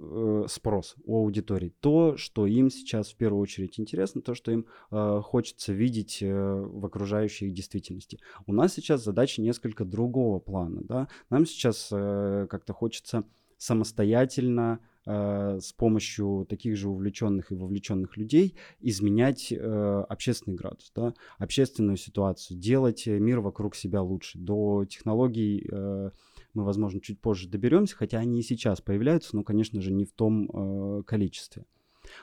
спрос 0.50 0.96
у 1.06 1.18
аудитории, 1.18 1.74
то, 1.80 2.18
что 2.18 2.46
им 2.46 2.70
сейчас 2.70 3.12
в 3.12 3.16
первую 3.16 3.42
очередь 3.42 3.80
интересно, 3.80 4.22
то, 4.22 4.34
что 4.34 4.52
им 4.52 4.66
хочется 4.90 5.74
видеть 5.74 6.22
в 6.22 6.86
окружающей 6.86 7.48
их 7.48 7.54
действительности. 7.54 8.20
У 8.46 8.54
нас 8.54 8.74
сейчас 8.74 9.04
задача 9.04 9.42
несколько 9.42 9.86
другого 9.86 10.40
плана, 10.40 10.82
да, 10.84 11.08
нам 11.30 11.46
сейчас 11.46 11.88
как-то 11.90 12.74
хочется 12.74 13.24
самостоятельно 13.60 14.80
э, 15.06 15.60
с 15.62 15.72
помощью 15.74 16.48
таких 16.50 16.76
же 16.78 16.90
увлеченных 16.90 17.52
и 17.52 17.56
вовлеченных 17.56 18.18
людей 18.18 18.56
изменять 18.80 19.52
э, 19.52 20.06
общественный 20.10 20.56
градус, 20.56 20.92
да, 20.96 21.14
общественную 21.38 21.98
ситуацию, 21.98 22.58
делать 22.58 23.06
мир 23.06 23.42
вокруг 23.42 23.76
себя 23.76 24.02
лучше. 24.02 24.40
До 24.40 24.86
технологий 24.86 25.68
э, 25.72 26.10
мы, 26.54 26.64
возможно, 26.64 27.00
чуть 27.02 27.20
позже 27.20 27.48
доберемся, 27.50 27.96
хотя 27.96 28.18
они 28.18 28.40
и 28.40 28.44
сейчас 28.44 28.82
появляются, 28.82 29.36
но, 29.36 29.44
конечно 29.44 29.82
же, 29.82 29.92
не 29.92 30.06
в 30.06 30.14
том 30.14 30.50
э, 30.50 31.04
количестве. 31.04 31.66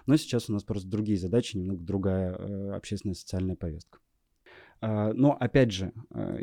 Но 0.06 0.16
сейчас 0.16 0.48
у 0.48 0.52
нас 0.52 0.64
просто 0.64 0.88
другие 0.88 1.18
задачи, 1.18 1.56
немного 1.56 1.84
другая 1.84 2.34
э, 2.34 2.70
общественная 2.72 3.14
социальная 3.14 3.56
повестка. 3.56 3.98
А, 4.80 5.12
но 5.14 5.36
опять 5.38 5.72
же, 5.72 5.92
а, 6.10 6.36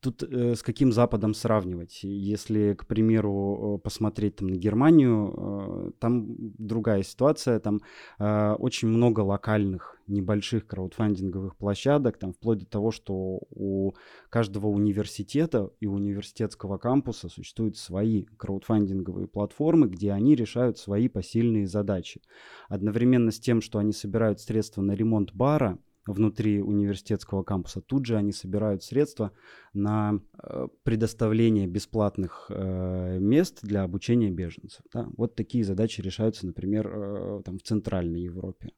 тут 0.00 0.22
э, 0.22 0.54
с 0.54 0.62
каким 0.62 0.92
Западом 0.92 1.34
сравнивать? 1.34 2.00
Если, 2.02 2.74
к 2.74 2.86
примеру, 2.86 3.80
посмотреть 3.82 4.36
там 4.36 4.48
на 4.48 4.56
Германию, 4.56 5.34
а, 5.36 5.90
там 5.98 6.26
другая 6.58 7.02
ситуация, 7.02 7.58
там 7.60 7.80
очень 8.18 8.88
много 8.88 9.20
локальных 9.20 9.96
небольших 10.06 10.66
краудфандинговых 10.66 11.56
площадок, 11.56 12.18
там 12.18 12.32
вплоть 12.32 12.60
до 12.60 12.66
того, 12.66 12.90
что 12.90 13.40
у 13.50 13.92
каждого 14.28 14.66
университета 14.66 15.70
и 15.80 15.86
университетского 15.86 16.78
кампуса 16.78 17.28
существуют 17.28 17.76
свои 17.76 18.24
краудфандинговые 18.36 19.26
платформы, 19.26 19.88
где 19.88 20.12
они 20.12 20.34
решают 20.34 20.78
свои 20.78 21.08
посильные 21.08 21.66
задачи. 21.66 22.20
Одновременно 22.68 23.30
с 23.30 23.40
тем, 23.40 23.60
что 23.60 23.78
они 23.78 23.92
собирают 23.92 24.40
средства 24.40 24.82
на 24.82 24.92
ремонт 24.92 25.32
бара, 25.32 25.78
внутри 26.06 26.60
университетского 26.60 27.42
кампуса. 27.42 27.80
Тут 27.80 28.06
же 28.06 28.16
они 28.16 28.32
собирают 28.32 28.82
средства 28.82 29.32
на 29.72 30.20
э, 30.42 30.68
предоставление 30.82 31.66
бесплатных 31.66 32.46
э, 32.48 33.18
мест 33.18 33.60
для 33.62 33.82
обучения 33.82 34.30
беженцев. 34.30 34.82
Да? 34.92 35.08
Вот 35.16 35.34
такие 35.34 35.64
задачи 35.64 36.00
решаются, 36.00 36.46
например, 36.46 36.88
э, 36.88 37.42
там, 37.44 37.58
в 37.58 37.62
Центральной 37.62 38.22
Европе. 38.22 38.72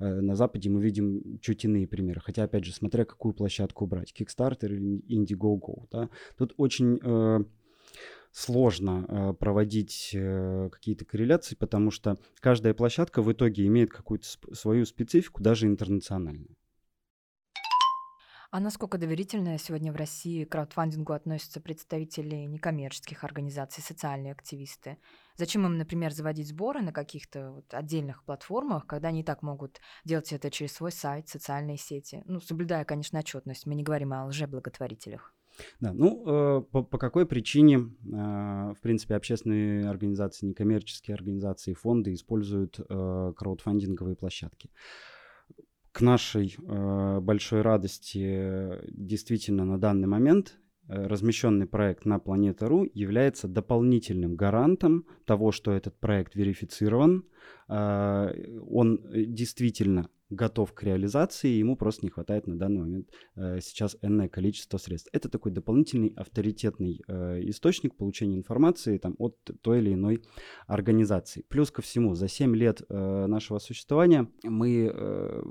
На 0.00 0.34
Западе 0.34 0.68
мы 0.68 0.82
видим 0.82 1.38
чуть 1.40 1.64
иные 1.64 1.86
примеры. 1.86 2.20
Хотя, 2.20 2.42
опять 2.42 2.64
же, 2.64 2.72
смотря 2.72 3.04
какую 3.04 3.34
площадку 3.34 3.86
брать. 3.86 4.12
Kickstarter 4.12 4.66
или 4.66 5.00
Indiegogo. 5.08 5.86
Да? 5.92 6.10
Тут 6.36 6.54
очень 6.56 6.98
сложно 8.32 9.06
э, 9.08 9.32
проводить 9.34 10.10
э, 10.14 10.68
какие-то 10.70 11.04
корреляции, 11.04 11.56
потому 11.56 11.90
что 11.90 12.16
каждая 12.40 12.74
площадка 12.74 13.22
в 13.22 13.32
итоге 13.32 13.66
имеет 13.66 13.90
какую-то 13.90 14.24
сп- 14.24 14.54
свою 14.54 14.86
специфику, 14.86 15.42
даже 15.42 15.66
интернациональную. 15.66 16.56
А 18.52 18.58
насколько 18.58 18.98
доверительно 18.98 19.58
сегодня 19.58 19.92
в 19.92 19.96
России 19.96 20.42
к 20.42 20.50
краудфандингу 20.50 21.12
относятся 21.12 21.60
представители 21.60 22.34
некоммерческих 22.46 23.22
организаций, 23.22 23.80
социальные 23.80 24.32
активисты? 24.32 24.98
Зачем 25.36 25.66
им, 25.66 25.78
например, 25.78 26.12
заводить 26.12 26.48
сборы 26.48 26.82
на 26.82 26.92
каких-то 26.92 27.52
вот 27.52 27.72
отдельных 27.72 28.24
платформах, 28.24 28.88
когда 28.88 29.08
они 29.08 29.20
и 29.20 29.24
так 29.24 29.42
могут 29.42 29.80
делать 30.04 30.32
это 30.32 30.50
через 30.50 30.72
свой 30.72 30.90
сайт, 30.90 31.28
социальные 31.28 31.76
сети? 31.76 32.24
Ну, 32.26 32.40
соблюдая, 32.40 32.84
конечно, 32.84 33.20
отчетность. 33.20 33.66
Мы 33.66 33.76
не 33.76 33.84
говорим 33.84 34.12
о 34.12 34.26
лжеблаготворителях. 34.26 35.32
Да, 35.78 35.92
ну, 35.92 36.24
э, 36.26 36.62
по, 36.72 36.82
по 36.82 36.98
какой 36.98 37.26
причине, 37.26 37.76
э, 37.78 37.84
в 38.04 38.78
принципе, 38.82 39.14
общественные 39.14 39.88
организации, 39.88 40.46
некоммерческие 40.46 41.14
организации, 41.14 41.74
фонды 41.74 42.14
используют 42.14 42.80
э, 42.80 43.32
краудфандинговые 43.36 44.16
площадки? 44.16 44.70
К 45.92 46.00
нашей 46.00 46.56
э, 46.56 47.20
большой 47.20 47.62
радости 47.62 48.78
действительно 48.88 49.64
на 49.64 49.78
данный 49.78 50.06
момент. 50.06 50.54
э, 50.54 50.59
размещенный 50.90 51.66
проект 51.66 52.04
на 52.04 52.18
Планета.ру 52.18 52.88
является 52.94 53.48
дополнительным 53.48 54.36
гарантом 54.36 55.06
того, 55.24 55.52
что 55.52 55.72
этот 55.72 55.98
проект 55.98 56.34
верифицирован, 56.34 57.24
э, 57.68 58.58
он 58.68 59.00
э, 59.04 59.24
действительно 59.24 60.08
готов 60.30 60.72
к 60.72 60.82
реализации, 60.84 61.48
ему 61.48 61.76
просто 61.76 62.06
не 62.06 62.10
хватает 62.10 62.46
на 62.46 62.56
данный 62.56 62.80
момент 62.80 63.08
э, 63.36 63.58
сейчас 63.60 63.96
энное 64.02 64.28
количество 64.28 64.78
средств. 64.78 65.08
Это 65.12 65.28
такой 65.28 65.52
дополнительный 65.52 66.12
авторитетный 66.16 67.02
э, 67.06 67.40
источник 67.48 67.96
получения 67.96 68.36
информации 68.36 68.98
там, 68.98 69.16
от 69.18 69.36
той 69.60 69.78
или 69.80 69.94
иной 69.94 70.22
организации. 70.66 71.44
Плюс 71.48 71.70
ко 71.70 71.82
всему, 71.82 72.14
за 72.14 72.28
7 72.28 72.54
лет 72.56 72.82
э, 72.88 73.26
нашего 73.26 73.58
существования 73.58 74.28
мы 74.44 74.90
э, 74.92 75.42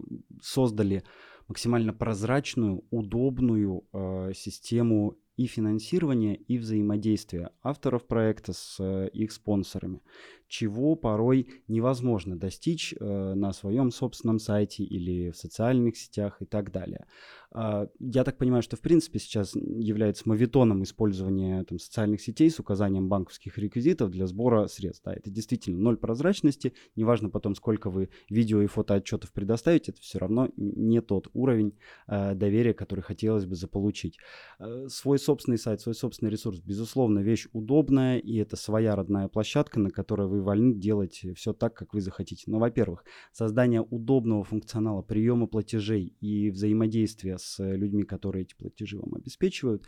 создали 0.42 1.04
максимально 1.48 1.94
прозрачную, 1.94 2.86
удобную 2.92 3.84
э, 3.92 4.32
систему 4.34 5.18
и 5.40 5.48
финансирования, 5.48 6.36
и 6.36 6.58
взаимодействия 6.58 7.52
авторов 7.64 8.06
проекта 8.06 8.52
с 8.52 8.76
э, 8.80 9.08
их 9.14 9.32
спонсорами 9.32 10.02
чего 10.50 10.96
порой 10.96 11.48
невозможно 11.68 12.38
достичь 12.38 12.94
э, 13.00 13.34
на 13.36 13.54
своем 13.54 13.92
собственном 13.92 14.40
сайте 14.40 14.84
или 14.84 15.30
в 15.30 15.38
социальных 15.38 15.96
сетях 15.96 16.42
и 16.42 16.46
так 16.46 16.72
далее. 16.72 17.06
Э, 17.54 17.88
я 18.00 18.24
так 18.24 18.38
понимаю, 18.38 18.62
что 18.62 18.76
в 18.76 18.82
принципе 18.82 19.20
сейчас 19.20 19.56
является 19.56 20.28
мавитоном 20.28 20.84
использование 20.84 21.64
там, 21.64 21.80
социальных 21.80 22.22
сетей 22.22 22.50
с 22.50 22.60
указанием 22.60 23.08
банковских 23.08 23.58
реквизитов 23.58 24.12
для 24.12 24.28
сбора 24.28 24.68
средств. 24.68 25.04
Да, 25.06 25.14
это 25.14 25.30
действительно 25.30 25.80
ноль 25.80 25.98
прозрачности, 25.98 26.74
неважно 26.96 27.30
потом, 27.30 27.56
сколько 27.56 27.90
вы 27.90 28.10
видео 28.30 28.62
и 28.62 28.68
фотоотчетов 28.68 29.32
предоставите, 29.32 29.92
это 29.92 30.02
все 30.02 30.20
равно 30.20 30.50
не 30.56 31.02
тот 31.02 31.30
уровень 31.34 31.78
э, 32.08 32.36
доверия, 32.36 32.74
который 32.74 33.02
хотелось 33.02 33.46
бы 33.46 33.56
заполучить. 33.56 34.18
Э, 34.60 34.88
свой 34.90 35.20
собственный 35.20 35.58
сайт, 35.58 35.82
свой 35.82 35.96
собственный 35.96 36.32
ресурс, 36.32 36.60
безусловно, 36.60 37.20
вещь 37.20 37.48
удобная, 37.54 38.20
и 38.20 38.36
это 38.38 38.56
своя 38.56 38.96
родная 38.96 39.28
площадка, 39.28 39.80
на 39.80 39.90
которой 39.90 40.28
вы 40.28 40.42
вольны 40.42 40.76
делать 40.76 41.26
все 41.36 41.54
так, 41.54 41.74
как 41.74 41.94
вы 41.94 42.02
захотите. 42.02 42.44
Но, 42.48 42.60
во-первых, 42.60 43.04
создание 43.32 43.82
удобного 43.82 44.44
функционала 44.44 45.02
приема 45.02 45.48
платежей 45.48 46.14
и 46.20 46.52
взаимодействия 46.52 47.39
с 47.40 47.64
людьми, 47.64 48.04
которые 48.04 48.44
эти 48.44 48.56
платежи 48.56 48.98
вам 48.98 49.16
обеспечивают, 49.16 49.86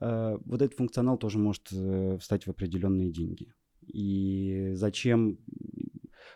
э, 0.00 0.38
вот 0.44 0.62
этот 0.62 0.76
функционал 0.76 1.18
тоже 1.18 1.38
может 1.38 1.68
э, 1.72 2.18
встать 2.18 2.46
в 2.46 2.50
определенные 2.50 3.10
деньги. 3.10 3.52
И 3.86 4.70
зачем 4.72 5.38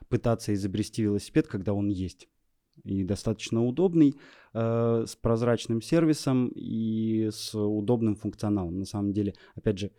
пытаться 0.08 0.54
изобрести 0.54 1.02
велосипед, 1.02 1.48
когда 1.48 1.72
он 1.72 1.88
есть? 1.88 2.28
и 2.84 3.04
достаточно 3.04 3.64
удобный, 3.64 4.14
э, 4.54 5.04
с 5.06 5.16
прозрачным 5.16 5.82
сервисом 5.82 6.48
и 6.54 7.28
с 7.30 7.54
удобным 7.54 8.14
функционалом. 8.14 8.78
На 8.78 8.84
самом 8.84 9.12
деле, 9.12 9.34
опять 9.54 9.78
же, 9.78 9.90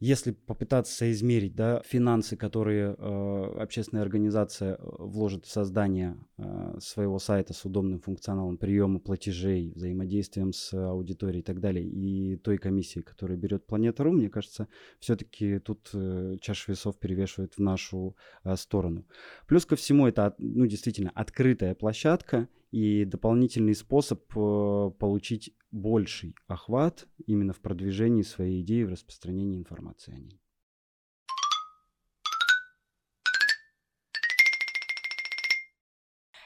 если 0.00 0.30
попытаться 0.30 0.94
соизмерить 0.94 1.54
да, 1.54 1.82
финансы, 1.84 2.36
которые 2.36 2.94
э, 2.96 3.60
общественная 3.60 4.02
организация 4.02 4.74
э, 4.74 4.78
вложит 4.80 5.44
в 5.44 5.50
создание 5.50 6.16
э, 6.36 6.78
своего 6.80 7.18
сайта 7.18 7.52
с 7.52 7.64
удобным 7.64 8.00
функционалом 8.00 8.58
приема 8.58 9.00
платежей, 9.00 9.72
взаимодействием 9.74 10.52
с 10.52 10.72
аудиторией 10.72 11.40
и 11.40 11.44
так 11.44 11.60
далее, 11.60 11.84
и 11.84 12.36
той 12.36 12.58
комиссии, 12.58 13.00
которая 13.00 13.36
берет 13.36 13.66
Планета.ру, 13.66 14.12
мне 14.12 14.30
кажется, 14.30 14.68
все-таки 15.00 15.58
тут 15.58 15.90
э, 15.92 16.36
чаша 16.40 16.70
весов 16.72 16.98
перевешивает 16.98 17.54
в 17.54 17.58
нашу 17.58 18.16
э, 18.44 18.54
сторону. 18.54 19.04
Плюс 19.48 19.66
ко 19.66 19.74
всему, 19.74 20.06
это 20.06 20.34
ну, 20.38 20.66
действительно 20.66 21.10
открытая 21.14 21.74
площадка, 21.74 22.48
и 22.70 23.04
дополнительный 23.04 23.74
способ 23.74 24.22
э, 24.36 24.90
получить 24.98 25.54
больший 25.70 26.34
охват 26.46 27.06
именно 27.28 27.52
в 27.52 27.60
продвижении 27.60 28.22
своей 28.22 28.62
идеи, 28.62 28.84
в 28.84 28.88
распространении 28.88 29.58
информации 29.58 30.14
о 30.14 30.18
ней. 30.18 30.40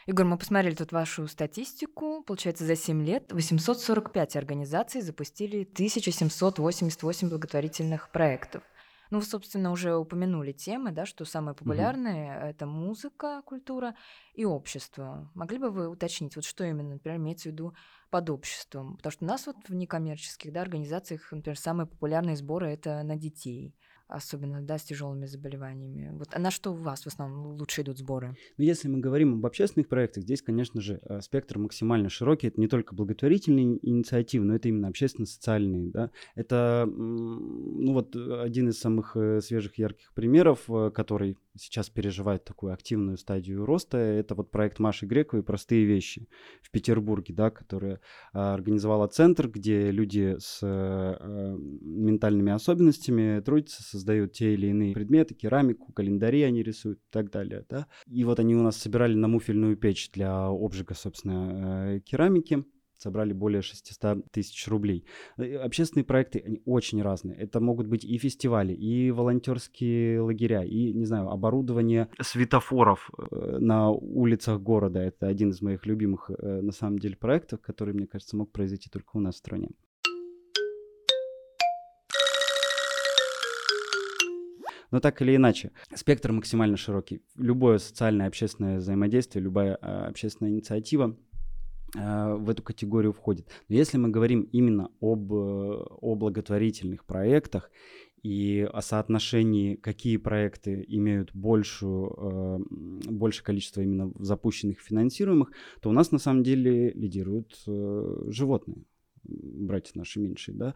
Игорь, 0.07 0.27
мы 0.27 0.37
посмотрели 0.37 0.75
тут 0.75 0.91
вашу 0.91 1.29
статистику. 1.29 2.25
Получается, 2.25 2.65
за 2.65 2.75
7 2.75 3.05
лет 3.05 3.33
845 3.33 4.35
организаций 4.35 5.01
запустили 5.01 5.63
1788 5.63 7.29
благотворительных 7.29 8.11
проектов. 8.11 8.65
Ну, 9.13 9.19
вы, 9.19 9.27
собственно, 9.27 9.73
уже 9.73 9.95
упомянули 9.95 10.53
темы, 10.53 10.91
да, 10.91 11.05
что 11.05 11.27
самые 11.27 11.55
популярные 11.55 12.35
угу. 12.35 12.47
это 12.47 12.65
музыка, 12.65 13.43
культура 13.45 13.95
и 14.33 14.47
общество. 14.47 15.31
Могли 15.35 15.59
бы 15.59 15.69
вы 15.69 15.91
уточнить, 15.91 16.35
вот 16.35 16.47
что 16.47 16.65
именно, 16.65 16.95
например, 16.95 17.19
имеется 17.19 17.51
в 17.51 17.53
виду 17.53 17.75
под 18.09 18.31
обществом? 18.31 18.97
Потому 18.97 19.11
что 19.13 19.25
у 19.27 19.29
нас 19.29 19.47
вот 19.47 19.57
в 19.69 19.75
некоммерческих 19.75 20.51
да, 20.51 20.63
организациях, 20.63 21.31
например, 21.31 21.59
самые 21.59 21.87
популярные 21.87 22.37
сборы 22.37 22.71
это 22.71 23.03
на 23.03 23.17
детей 23.17 23.77
особенно, 24.09 24.61
да, 24.61 24.79
с 24.79 24.83
тяжелыми 24.83 25.27
заболеваниями. 25.27 26.11
Вот, 26.13 26.29
а 26.33 26.39
на 26.39 26.51
что 26.51 26.73
у 26.73 26.75
вас 26.75 27.03
в 27.03 27.07
основном 27.07 27.57
лучше 27.57 27.83
идут 27.83 27.99
сборы? 27.99 28.37
Ну, 28.59 28.65
если 28.65 28.89
мы 28.89 28.99
говорим 28.99 29.35
об 29.35 29.47
общественных 29.47 29.89
проектах, 29.89 30.25
здесь, 30.25 30.43
конечно 30.43 30.81
же, 30.81 31.01
э, 31.03 31.21
спектр 31.21 31.59
максимально 31.59 32.09
широкий. 32.09 32.49
Это 32.49 32.61
не 32.61 32.69
только 32.69 32.95
благотворительные 32.95 33.79
инициативы, 33.87 34.45
но 34.45 34.55
это 34.55 34.69
именно 34.69 34.89
общественно-социальные, 34.89 35.91
да. 35.91 36.11
Это, 36.35 36.87
ну 36.87 37.93
вот, 37.93 38.15
один 38.17 38.69
из 38.69 38.79
самых 38.79 39.17
э, 39.17 39.41
свежих, 39.41 39.79
ярких 39.79 40.13
примеров, 40.15 40.69
э, 40.69 40.91
который 40.95 41.39
сейчас 41.57 41.91
переживает 41.91 42.45
такую 42.45 42.73
активную 42.73 43.19
стадию 43.19 43.65
роста, 43.65 43.99
это 43.99 44.35
вот 44.35 44.51
проект 44.51 44.79
Маши 44.79 45.07
Грековой 45.07 45.43
«Простые 45.43 45.85
вещи» 45.85 46.29
в 46.63 46.71
Петербурге, 46.71 47.35
да, 47.35 47.51
которая 47.51 48.01
а, 48.33 48.55
организовала 48.55 49.07
центр, 49.07 49.49
где 49.49 49.91
люди 49.91 50.37
с 50.39 50.63
ментальными 50.63 52.53
особенностями 52.53 53.41
трудятся, 53.41 53.83
создают 54.03 54.33
те 54.33 54.55
или 54.55 54.67
иные 54.67 54.95
предметы, 54.95 55.35
керамику, 55.35 55.93
календари 55.93 56.43
они 56.43 56.63
рисуют 56.63 56.99
и 56.99 57.11
так 57.11 57.31
далее, 57.31 57.65
да. 57.69 57.87
И 58.07 58.25
вот 58.25 58.41
они 58.41 58.57
у 58.57 58.63
нас 58.63 58.77
собирали 58.77 59.15
на 59.15 59.29
муфельную 59.29 59.77
печь 59.77 60.11
для 60.11 60.47
обжига, 60.49 60.95
собственно, 60.95 61.95
э, 61.95 62.01
керамики 62.01 62.65
собрали 62.97 63.33
более 63.33 63.63
600 63.63 64.31
тысяч 64.31 64.69
рублей. 64.69 65.05
Э, 65.37 65.57
общественные 65.57 66.05
проекты, 66.05 66.43
они 66.45 66.63
очень 66.65 67.03
разные. 67.03 67.37
Это 67.37 67.61
могут 67.61 67.87
быть 67.87 68.05
и 68.05 68.19
фестивали, 68.19 68.73
и 68.73 69.11
волонтерские 69.11 70.21
лагеря, 70.21 70.65
и, 70.65 70.93
не 70.93 71.05
знаю, 71.05 71.29
оборудование 71.29 72.09
светофоров 72.21 73.11
э, 73.11 73.59
на 73.59 73.91
улицах 73.91 74.61
города. 74.61 75.01
Это 75.01 75.27
один 75.29 75.51
из 75.51 75.63
моих 75.63 75.87
любимых, 75.87 76.31
на 76.39 76.73
самом 76.73 76.99
деле, 76.99 77.17
проектов, 77.17 77.61
который, 77.61 77.95
мне 77.95 78.07
кажется, 78.07 78.37
мог 78.37 78.51
произойти 78.53 78.89
только 78.91 79.17
у 79.17 79.21
нас 79.21 79.35
в 79.37 79.39
стране. 79.39 79.69
Но 84.93 85.01
так 85.01 85.21
или 85.23 85.35
иначе, 85.35 85.73
спектр 85.95 86.31
максимально 86.33 86.77
широкий. 86.77 87.23
Любое 87.37 87.79
социальное 87.79 88.29
общественное 88.29 88.79
взаимодействие, 88.79 89.43
любая 89.43 89.77
а, 89.81 90.07
общественная 90.07 90.53
инициатива 90.53 91.17
а, 91.97 92.37
в 92.37 92.49
эту 92.51 92.63
категорию 92.63 93.13
входит. 93.13 93.49
Но 93.69 93.75
если 93.75 93.97
мы 93.97 94.11
говорим 94.11 94.43
именно 94.53 94.91
об, 95.01 95.33
э, 95.33 95.37
о 95.37 96.15
благотворительных 96.15 97.07
проектах 97.07 97.71
и 98.23 98.69
о 98.71 98.83
соотношении, 98.83 99.77
какие 99.77 100.19
проекты 100.19 100.85
имеют 100.87 101.35
большую, 101.35 102.15
э, 102.19 103.11
большее 103.11 103.45
количество 103.45 103.81
именно 103.81 104.13
запущенных 104.19 104.81
финансируемых, 104.81 105.53
то 105.81 105.89
у 105.89 105.93
нас 105.93 106.13
на 106.13 106.19
самом 106.19 106.43
деле 106.43 106.93
лидируют 106.93 107.63
э, 107.67 108.25
животные, 108.29 108.85
братья 109.25 109.93
наши 109.95 110.21
меньшие. 110.21 110.55
Да? 110.55 110.75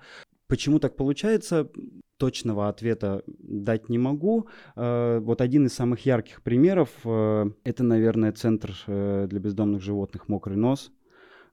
Почему 0.48 0.78
так 0.78 0.96
получается? 0.96 1.70
Точного 2.18 2.68
ответа 2.68 3.22
дать 3.26 3.88
не 3.88 3.98
могу. 3.98 4.48
Вот 4.74 5.40
один 5.40 5.66
из 5.66 5.74
самых 5.74 6.06
ярких 6.06 6.42
примеров– 6.42 6.90
это, 7.04 7.82
наверное, 7.82 8.32
Центр 8.32 8.74
для 8.86 9.38
бездомных 9.38 9.82
животных 9.82 10.28
«Мокрый 10.28 10.56
нос», 10.56 10.92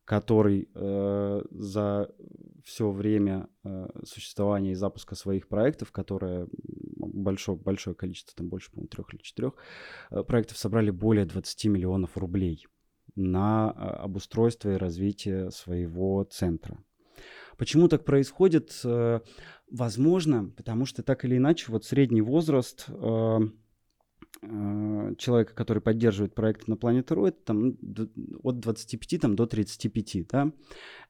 который 0.06 0.70
э, 0.74 1.42
за 1.52 2.10
все 2.64 2.92
время 2.92 3.48
э, 3.64 3.88
существования 4.04 4.72
и 4.72 4.76
запуска 4.76 5.16
своих 5.16 5.48
проектов, 5.48 5.92
которое 5.92 6.48
большое, 6.98 7.58
большое 7.58 7.96
количество, 7.96 8.36
там 8.36 8.50
больше, 8.50 8.72
по-моему, 8.72 8.90
трех 8.90 9.14
или 9.14 9.22
четырех 9.22 9.54
э, 10.12 10.24
проектов, 10.24 10.58
собрали 10.58 10.92
более 10.92 11.26
20 11.26 11.66
миллионов 11.66 12.18
рублей 12.18 12.68
на 13.16 13.74
э, 13.76 13.80
обустройство 13.80 14.74
и 14.74 14.78
развитие 14.78 15.52
своего 15.52 16.24
центра. 16.26 16.84
Почему 17.58 17.88
так 17.88 18.06
происходит? 18.06 18.80
Э, 18.84 19.20
возможно, 19.72 20.52
потому 20.56 20.86
что 20.86 21.04
так 21.04 21.26
или 21.26 21.38
иначе 21.38 21.72
вот 21.72 21.86
средний 21.86 22.22
возраст 22.22 22.86
э, 22.88 23.40
Э, 24.42 25.14
человека, 25.18 25.54
который 25.54 25.82
поддерживает 25.82 26.34
проект 26.34 26.68
на 26.68 26.74
Planet.ru, 26.74 27.28
это 27.28 27.38
там 27.46 27.78
от 28.44 28.60
25 28.60 29.22
там, 29.22 29.36
до 29.36 29.46
35, 29.46 30.28
да. 30.28 30.52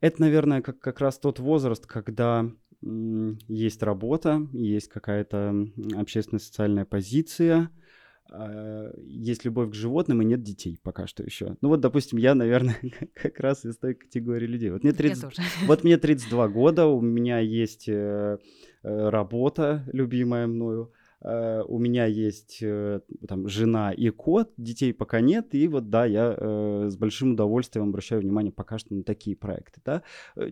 Это, 0.01 0.21
наверное, 0.21 0.61
как, 0.61 0.79
как 0.79 0.99
раз 0.99 1.17
тот 1.17 1.39
возраст, 1.39 1.85
когда 1.85 2.49
есть 2.81 3.81
работа, 3.81 4.45
есть 4.51 4.89
какая-то 4.89 5.67
общественно-социальная 5.95 6.85
позиция, 6.85 7.69
есть 8.97 9.45
любовь 9.45 9.71
к 9.71 9.73
животным 9.73 10.21
и 10.21 10.25
нет 10.25 10.41
детей 10.41 10.79
пока 10.81 11.07
что 11.07 11.23
еще. 11.23 11.57
Ну 11.61 11.69
вот, 11.69 11.81
допустим, 11.81 12.17
я, 12.17 12.35
наверное, 12.35 12.77
как 13.13 13.39
раз 13.39 13.65
из 13.65 13.77
той 13.77 13.93
категории 13.95 14.47
людей. 14.47 14.71
Вот 14.71 14.83
мне, 14.83 14.93
30, 14.93 15.37
вот 15.67 15.83
мне 15.83 15.97
32 15.97 16.47
года, 16.47 16.87
у 16.87 17.01
меня 17.01 17.39
есть 17.39 17.87
э, 17.87 18.37
э, 18.83 19.09
работа, 19.09 19.83
любимая 19.91 20.47
мною, 20.47 20.91
у 21.23 21.79
меня 21.79 22.05
есть 22.05 22.59
э, 22.61 22.99
там 23.27 23.47
жена 23.47 23.91
и 23.91 24.09
кот, 24.09 24.51
детей 24.57 24.93
пока 24.93 25.21
нет, 25.21 25.55
и 25.55 25.67
вот 25.67 25.89
да, 25.89 26.05
я 26.05 26.35
э, 26.37 26.89
с 26.89 26.97
большим 26.97 27.33
удовольствием 27.33 27.89
обращаю 27.89 28.21
внимание 28.21 28.51
пока 28.51 28.77
что 28.77 28.93
на 28.93 29.03
такие 29.03 29.35
проекты, 29.35 29.81
да. 29.85 30.03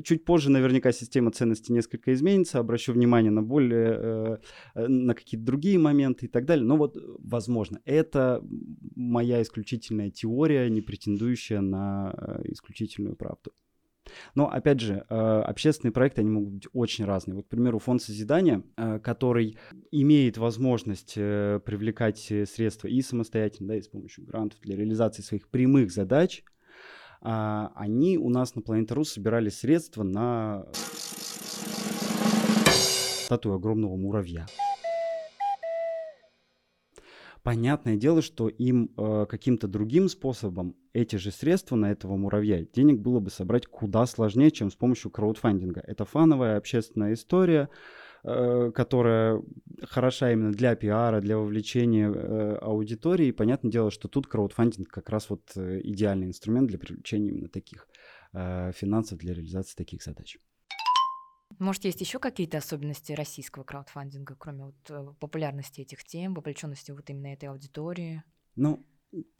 Чуть 0.03 0.23
позже 0.23 0.49
наверняка 0.49 0.91
система 0.91 1.31
ценностей 1.31 1.73
несколько 1.73 2.13
изменится, 2.13 2.59
обращу 2.59 2.93
внимание 2.93 3.31
на 3.31 3.43
более, 3.43 4.39
на 4.75 5.13
какие-то 5.13 5.45
другие 5.45 5.77
моменты 5.77 6.25
и 6.25 6.29
так 6.29 6.45
далее, 6.45 6.65
но 6.65 6.77
вот 6.77 6.97
возможно, 7.19 7.81
это 7.85 8.41
моя 8.95 9.41
исключительная 9.41 10.09
теория, 10.09 10.69
не 10.69 10.81
претендующая 10.81 11.61
на 11.61 12.39
исключительную 12.45 13.15
правду. 13.15 13.51
Но, 14.35 14.49
опять 14.49 14.79
же, 14.79 15.05
э, 15.09 15.15
общественные 15.15 15.91
проекты, 15.91 16.21
они 16.21 16.29
могут 16.29 16.53
быть 16.53 16.67
очень 16.73 17.05
разные. 17.05 17.35
Вот, 17.35 17.45
к 17.45 17.49
примеру, 17.49 17.79
фонд 17.79 18.01
созидания, 18.01 18.63
э, 18.77 18.99
который 18.99 19.57
имеет 19.91 20.37
возможность 20.37 21.13
э, 21.15 21.59
привлекать 21.65 22.19
средства 22.19 22.87
и 22.87 23.01
самостоятельно, 23.01 23.69
да, 23.69 23.75
и 23.75 23.81
с 23.81 23.87
помощью 23.87 24.25
грантов 24.25 24.59
для 24.61 24.75
реализации 24.75 25.21
своих 25.21 25.47
прямых 25.47 25.91
задач, 25.91 26.43
а, 27.21 27.71
они 27.75 28.17
у 28.17 28.29
нас 28.29 28.55
на 28.55 28.61
Планета.ру 28.61 29.03
собирали 29.03 29.49
средства 29.49 30.03
на 30.03 30.65
статую 33.31 33.55
огромного 33.55 33.95
муравья. 33.95 34.47
Понятное 37.43 37.95
дело, 37.95 38.21
что 38.21 38.49
им 38.49 38.91
э, 38.95 39.25
каким-то 39.27 39.67
другим 39.67 40.09
способом 40.09 40.75
эти 40.93 41.15
же 41.15 41.31
средства 41.31 41.75
на 41.75 41.91
этого 41.91 42.15
муравья 42.15 42.63
денег 42.63 42.99
было 42.99 43.19
бы 43.19 43.31
собрать 43.31 43.65
куда 43.65 44.05
сложнее, 44.05 44.51
чем 44.51 44.69
с 44.69 44.75
помощью 44.75 45.09
краудфандинга. 45.09 45.81
Это 45.81 46.05
фановая 46.05 46.57
общественная 46.57 47.13
история, 47.13 47.69
э, 48.23 48.71
которая 48.75 49.41
хороша 49.81 50.31
именно 50.31 50.51
для 50.51 50.75
пиара, 50.75 51.19
для 51.19 51.39
вовлечения 51.39 52.11
э, 52.11 52.57
аудитории. 52.57 53.27
И 53.27 53.31
понятное 53.31 53.71
дело, 53.71 53.89
что 53.89 54.07
тут 54.07 54.27
краудфандинг 54.27 54.89
как 54.89 55.09
раз 55.09 55.31
вот 55.31 55.41
э, 55.55 55.81
идеальный 55.83 56.27
инструмент 56.27 56.67
для 56.67 56.77
привлечения 56.77 57.29
именно 57.29 57.49
таких 57.49 57.87
э, 58.33 58.71
финансов 58.75 59.17
для 59.17 59.33
реализации 59.33 59.75
таких 59.75 60.03
задач. 60.03 60.37
Может, 61.61 61.85
есть 61.85 62.01
еще 62.01 62.17
какие-то 62.17 62.57
особенности 62.57 63.11
российского 63.11 63.63
краудфандинга, 63.63 64.35
кроме 64.35 64.65
вот 64.65 64.89
э, 64.89 65.13
популярности 65.19 65.81
этих 65.81 66.03
тем, 66.03 66.33
вовлеченности 66.33 66.89
вот 66.89 67.07
именно 67.11 67.27
этой 67.27 67.49
аудитории? 67.49 68.23
Ну, 68.55 68.83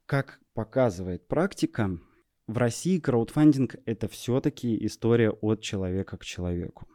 как 0.05 0.39
показывает 0.53 1.27
практика, 1.27 1.97
в 2.45 2.59
России 2.59 2.99
краудфандинг 2.99 3.77
это 3.87 4.07
все-таки 4.07 4.85
история 4.85 5.31
от 5.31 5.61
человека 5.61 6.15
к 6.17 6.23
человеку. 6.23 6.87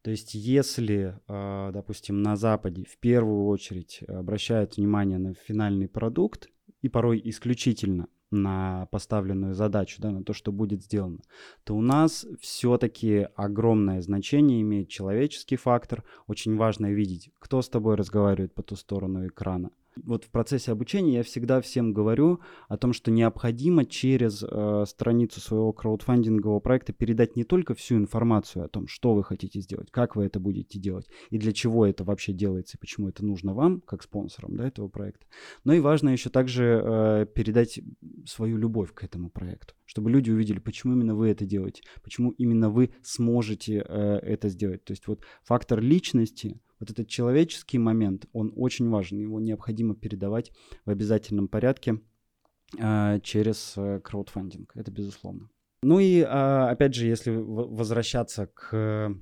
То 0.00 0.10
есть, 0.10 0.32
если, 0.32 1.20
а, 1.28 1.70
допустим, 1.70 2.22
на 2.22 2.34
Западе 2.34 2.84
в 2.84 2.96
первую 2.96 3.44
очередь 3.48 4.02
обращают 4.08 4.78
внимание 4.78 5.18
на 5.18 5.34
финальный 5.34 5.88
продукт, 5.88 6.48
и 6.80 6.88
порой 6.88 7.20
исключительно 7.22 8.08
на 8.34 8.86
поставленную 8.90 9.54
задачу, 9.54 10.00
да, 10.00 10.10
на 10.10 10.22
то, 10.22 10.32
что 10.32 10.52
будет 10.52 10.82
сделано, 10.82 11.20
то 11.64 11.76
у 11.76 11.80
нас 11.80 12.26
все-таки 12.40 13.28
огромное 13.36 14.00
значение 14.02 14.60
имеет 14.60 14.88
человеческий 14.88 15.56
фактор. 15.56 16.04
Очень 16.26 16.56
важно 16.56 16.92
видеть, 16.92 17.30
кто 17.38 17.62
с 17.62 17.68
тобой 17.68 17.94
разговаривает 17.94 18.54
по 18.54 18.62
ту 18.62 18.76
сторону 18.76 19.26
экрана, 19.26 19.70
вот 20.02 20.24
в 20.24 20.30
процессе 20.30 20.72
обучения 20.72 21.16
я 21.16 21.22
всегда 21.22 21.60
всем 21.60 21.92
говорю 21.92 22.40
о 22.68 22.76
том, 22.76 22.92
что 22.92 23.10
необходимо 23.10 23.84
через 23.84 24.42
э, 24.42 24.84
страницу 24.86 25.40
своего 25.40 25.72
краудфандингового 25.72 26.60
проекта 26.60 26.92
передать 26.92 27.36
не 27.36 27.44
только 27.44 27.74
всю 27.74 27.96
информацию 27.96 28.64
о 28.64 28.68
том, 28.68 28.88
что 28.88 29.14
вы 29.14 29.22
хотите 29.22 29.60
сделать, 29.60 29.90
как 29.90 30.16
вы 30.16 30.24
это 30.24 30.40
будете 30.40 30.78
делать 30.78 31.06
и 31.30 31.38
для 31.38 31.52
чего 31.52 31.86
это 31.86 32.04
вообще 32.04 32.32
делается 32.32 32.76
и 32.76 32.80
почему 32.80 33.08
это 33.08 33.24
нужно 33.24 33.54
вам, 33.54 33.80
как 33.80 34.02
спонсорам 34.02 34.56
да, 34.56 34.66
этого 34.66 34.88
проекта, 34.88 35.26
но 35.64 35.72
и 35.72 35.80
важно 35.80 36.10
еще 36.10 36.30
также 36.30 36.82
э, 36.84 37.26
передать 37.32 37.80
свою 38.24 38.56
любовь 38.56 38.92
к 38.92 39.04
этому 39.04 39.30
проекту, 39.30 39.74
чтобы 39.84 40.10
люди 40.10 40.30
увидели, 40.30 40.58
почему 40.58 40.94
именно 40.94 41.14
вы 41.14 41.28
это 41.28 41.44
делаете, 41.44 41.82
почему 42.02 42.30
именно 42.32 42.70
вы 42.70 42.94
сможете 43.02 43.84
э, 43.86 44.18
это 44.22 44.48
сделать. 44.48 44.84
То 44.84 44.92
есть 44.92 45.06
вот 45.06 45.22
фактор 45.42 45.80
личности 45.80 46.60
вот 46.80 46.90
этот 46.90 47.08
человеческий 47.08 47.78
момент, 47.78 48.26
он 48.32 48.52
очень 48.56 48.88
важен, 48.88 49.18
его 49.18 49.40
необходимо 49.40 49.94
передавать 49.94 50.52
в 50.84 50.90
обязательном 50.90 51.48
порядке 51.48 52.00
э, 52.78 53.20
через 53.22 53.74
э, 53.76 54.00
краудфандинг, 54.00 54.72
это 54.74 54.90
безусловно. 54.90 55.48
Ну 55.82 55.98
и 55.98 56.20
э, 56.20 56.24
опять 56.24 56.94
же, 56.94 57.06
если 57.06 57.30
возвращаться 57.30 58.46
к 58.46 59.14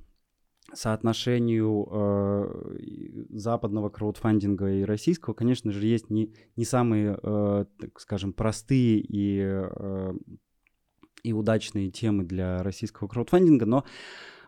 соотношению 0.73 1.87
э, 1.91 3.25
западного 3.29 3.89
краудфандинга 3.89 4.71
и 4.71 4.83
российского, 4.83 5.33
конечно 5.33 5.71
же, 5.71 5.85
есть 5.85 6.09
не, 6.09 6.33
не 6.55 6.65
самые, 6.65 7.17
э, 7.21 7.65
так 7.79 7.99
скажем, 7.99 8.33
простые 8.33 8.99
и, 8.99 9.39
э, 9.41 10.13
и 11.23 11.33
удачные 11.33 11.89
темы 11.89 12.23
для 12.23 12.63
российского 12.63 13.07
краудфандинга, 13.07 13.65
но 13.65 13.83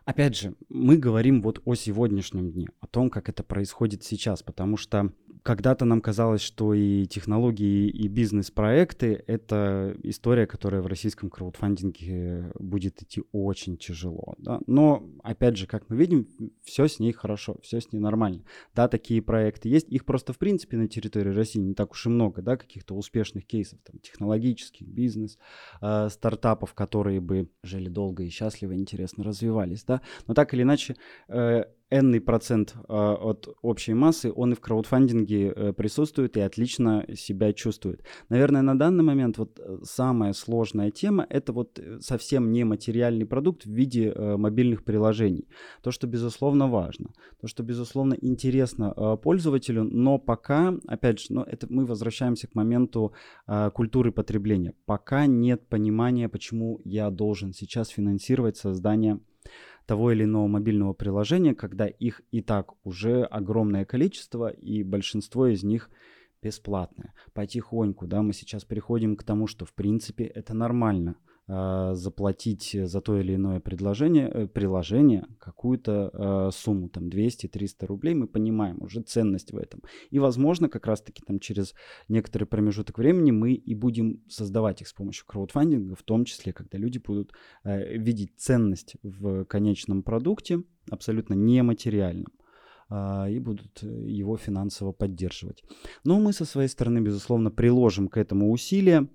Опять 0.06 0.36
же, 0.36 0.54
мы 0.68 0.98
говорим 0.98 1.42
вот 1.42 1.60
о 1.64 1.74
сегодняшнем 1.74 2.52
дне, 2.52 2.68
о 2.78 2.86
том, 2.86 3.10
как 3.10 3.28
это 3.28 3.42
происходит 3.42 4.04
сейчас, 4.04 4.40
потому 4.40 4.76
что 4.76 5.12
когда-то 5.46 5.84
нам 5.84 6.00
казалось, 6.00 6.40
что 6.40 6.74
и 6.74 7.06
технологии, 7.06 7.88
и 7.88 8.08
бизнес-проекты— 8.08 9.22
это 9.28 9.96
история, 10.02 10.44
которая 10.44 10.82
в 10.82 10.88
российском 10.88 11.30
краудфандинге 11.30 12.50
будет 12.58 13.00
идти 13.00 13.22
очень 13.30 13.76
тяжело. 13.76 14.34
Да? 14.38 14.60
Но, 14.66 15.08
опять 15.22 15.56
же, 15.56 15.68
как 15.68 15.88
мы 15.88 15.96
видим, 15.96 16.26
все 16.64 16.88
с 16.88 16.98
ней 16.98 17.12
хорошо, 17.12 17.58
все 17.62 17.80
с 17.80 17.92
ней 17.92 18.00
нормально. 18.00 18.42
Да, 18.74 18.88
такие 18.88 19.22
проекты 19.22 19.68
есть, 19.68 19.88
их 19.88 20.04
просто, 20.04 20.32
в 20.32 20.38
принципе, 20.38 20.76
на 20.76 20.88
территории 20.88 21.30
России 21.30 21.60
не 21.60 21.74
так 21.74 21.92
уж 21.92 22.06
и 22.06 22.08
много, 22.08 22.42
да, 22.42 22.56
каких-то 22.56 22.96
успешных 22.96 23.46
кейсов, 23.46 23.78
там, 23.84 24.00
технологических, 24.00 24.88
бизнес, 24.88 25.38
э, 25.80 26.08
стартапов, 26.10 26.74
которые 26.74 27.20
бы 27.20 27.48
жили 27.62 27.88
долго 27.88 28.24
и 28.24 28.30
счастливо, 28.30 28.74
интересно 28.74 29.22
развивались, 29.22 29.84
да. 29.84 30.00
Но 30.26 30.34
так 30.34 30.52
или 30.54 30.62
иначе, 30.62 30.96
э, 31.28 31.66
энный 31.90 32.20
процент 32.20 32.74
э, 32.76 32.92
от 32.92 33.48
общей 33.62 33.94
массы, 33.94 34.32
он 34.34 34.52
и 34.52 34.56
в 34.56 34.60
краудфандинге 34.60 35.52
э, 35.54 35.72
присутствует 35.72 36.36
и 36.36 36.40
отлично 36.40 37.06
себя 37.14 37.52
чувствует. 37.52 38.02
Наверное, 38.28 38.62
на 38.62 38.76
данный 38.76 39.04
момент 39.04 39.38
вот 39.38 39.60
э, 39.60 39.78
самая 39.84 40.32
сложная 40.32 40.90
тема— 40.90 41.26
это 41.30 41.52
вот 41.52 41.78
э, 41.78 42.00
совсем 42.00 42.50
нематериальный 42.50 43.24
продукт 43.24 43.64
в 43.64 43.70
виде 43.70 44.10
э, 44.10 44.36
мобильных 44.36 44.84
приложений. 44.84 45.48
То, 45.82 45.92
что, 45.92 46.06
безусловно, 46.06 46.68
важно, 46.68 47.10
то, 47.40 47.46
что, 47.46 47.62
безусловно, 47.62 48.16
интересно 48.20 48.92
э, 48.96 49.16
пользователю, 49.22 49.84
но 49.84 50.18
пока, 50.18 50.74
опять 50.88 51.20
же, 51.20 51.26
ну, 51.30 51.42
это 51.42 51.66
мы 51.70 51.86
возвращаемся 51.86 52.48
к 52.48 52.54
моменту 52.56 53.12
э, 53.46 53.70
культуры 53.72 54.10
потребления. 54.10 54.74
Пока 54.86 55.26
нет 55.26 55.68
понимания, 55.68 56.28
почему 56.28 56.80
я 56.84 57.10
должен 57.10 57.52
сейчас 57.52 57.88
финансировать 57.90 58.56
создание 58.56 59.20
того 59.86 60.12
или 60.12 60.24
иного 60.24 60.46
мобильного 60.48 60.92
приложения, 60.92 61.54
когда 61.54 61.86
их 61.86 62.22
и 62.30 62.42
так 62.42 62.72
уже 62.84 63.24
огромное 63.24 63.84
количество, 63.84 64.48
и 64.48 64.82
большинство 64.82 65.46
из 65.46 65.62
них 65.62 65.90
бесплатное. 66.42 67.14
Потихоньку, 67.32 68.06
да, 68.06 68.22
мы 68.22 68.32
сейчас 68.32 68.64
приходим 68.64 69.16
к 69.16 69.24
тому, 69.24 69.46
что 69.46 69.64
в 69.64 69.72
принципе 69.72 70.24
это 70.24 70.54
нормально. 70.54 71.16
Э, 71.48 71.92
заплатить 71.94 72.76
за 72.86 73.00
то 73.00 73.20
или 73.20 73.36
иное 73.36 73.60
предложение, 73.60 74.28
э, 74.28 74.46
приложение 74.48 75.28
какую-то 75.38 76.10
э, 76.12 76.50
сумму, 76.52 76.88
там 76.88 77.04
200-300 77.08 77.86
рублей, 77.86 78.14
мы 78.14 78.26
понимаем 78.26 78.82
уже 78.82 79.00
ценность 79.00 79.52
в 79.52 79.56
этом. 79.56 79.80
И, 80.10 80.18
возможно, 80.18 80.68
как 80.68 80.86
раз-таки 80.86 81.22
там 81.24 81.38
через 81.38 81.74
некоторый 82.08 82.46
промежуток 82.46 82.98
времени 82.98 83.30
мы 83.30 83.52
и 83.52 83.76
будем 83.76 84.24
создавать 84.28 84.82
их 84.82 84.88
с 84.88 84.92
помощью 84.92 85.24
краудфандинга, 85.26 85.94
в 85.94 86.02
том 86.02 86.24
числе, 86.24 86.52
когда 86.52 86.78
люди 86.78 86.98
будут 86.98 87.32
видеть 87.62 88.32
ценность 88.36 88.96
в 89.04 89.44
конечном 89.44 90.02
продукте, 90.02 90.64
абсолютно 90.90 91.34
нематериальном 91.34 92.32
и 92.90 93.38
будут 93.40 93.82
его 93.82 94.36
финансово 94.36 94.92
поддерживать. 94.92 95.62
Но 96.04 96.20
мы 96.20 96.32
со 96.32 96.44
своей 96.44 96.68
стороны, 96.68 97.00
безусловно, 97.00 97.50
приложим 97.50 98.08
к 98.08 98.16
этому 98.16 98.52
усилия 98.52 99.08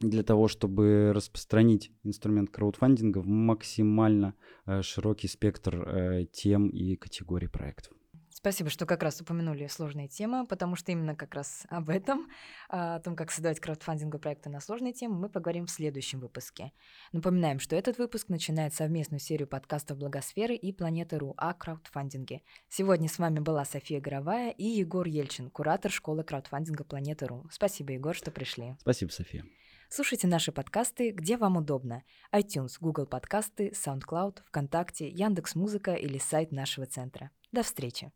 для 0.00 0.22
того, 0.22 0.48
чтобы 0.48 1.12
распространить 1.14 1.90
инструмент 2.04 2.50
краудфандинга 2.50 3.18
в 3.18 3.26
максимально 3.26 4.34
э, 4.66 4.82
широкий 4.82 5.28
спектр 5.28 5.76
э, 5.76 6.26
тем 6.32 6.68
и 6.68 6.96
категорий 6.96 7.48
проектов. 7.48 7.98
Спасибо, 8.38 8.70
что 8.70 8.86
как 8.86 9.02
раз 9.02 9.20
упомянули 9.20 9.66
сложные 9.66 10.06
темы, 10.06 10.46
потому 10.46 10.76
что 10.76 10.92
именно 10.92 11.16
как 11.16 11.34
раз 11.34 11.66
об 11.70 11.90
этом, 11.90 12.28
а, 12.68 12.94
о 12.94 13.00
том, 13.00 13.16
как 13.16 13.32
создавать 13.32 13.58
краудфандинговые 13.58 14.20
проекты 14.20 14.48
на 14.48 14.60
сложные 14.60 14.92
темы, 14.92 15.18
мы 15.18 15.28
поговорим 15.28 15.66
в 15.66 15.72
следующем 15.72 16.20
выпуске. 16.20 16.70
Напоминаем, 17.10 17.58
что 17.58 17.74
этот 17.74 17.98
выпуск 17.98 18.28
начинает 18.28 18.74
совместную 18.74 19.18
серию 19.18 19.48
подкастов 19.48 19.98
Благосферы 19.98 20.54
и 20.54 20.72
Планеты.ру 20.72 21.34
о 21.36 21.52
краудфандинге. 21.52 22.42
Сегодня 22.68 23.08
с 23.08 23.18
вами 23.18 23.40
была 23.40 23.64
София 23.64 24.00
Горовая 24.00 24.50
и 24.50 24.66
Егор 24.66 25.04
Ельчин, 25.04 25.50
куратор 25.50 25.90
школы 25.90 26.22
краудфандинга 26.22 26.84
Планеты.ру. 26.84 27.48
Спасибо, 27.50 27.94
Егор, 27.94 28.14
что 28.14 28.30
пришли. 28.30 28.76
Спасибо, 28.78 29.10
София. 29.10 29.44
Слушайте 29.90 30.26
наши 30.26 30.52
подкасты, 30.52 31.12
где 31.12 31.38
вам 31.38 31.56
удобно. 31.56 32.02
iTunes, 32.30 32.72
Google 32.78 33.06
подкасты, 33.06 33.70
SoundCloud, 33.70 34.42
ВКонтакте, 34.46 35.08
Яндекс.Музыка 35.08 35.94
или 35.94 36.18
сайт 36.18 36.52
нашего 36.52 36.84
центра. 36.84 37.30
До 37.52 37.62
встречи! 37.62 38.12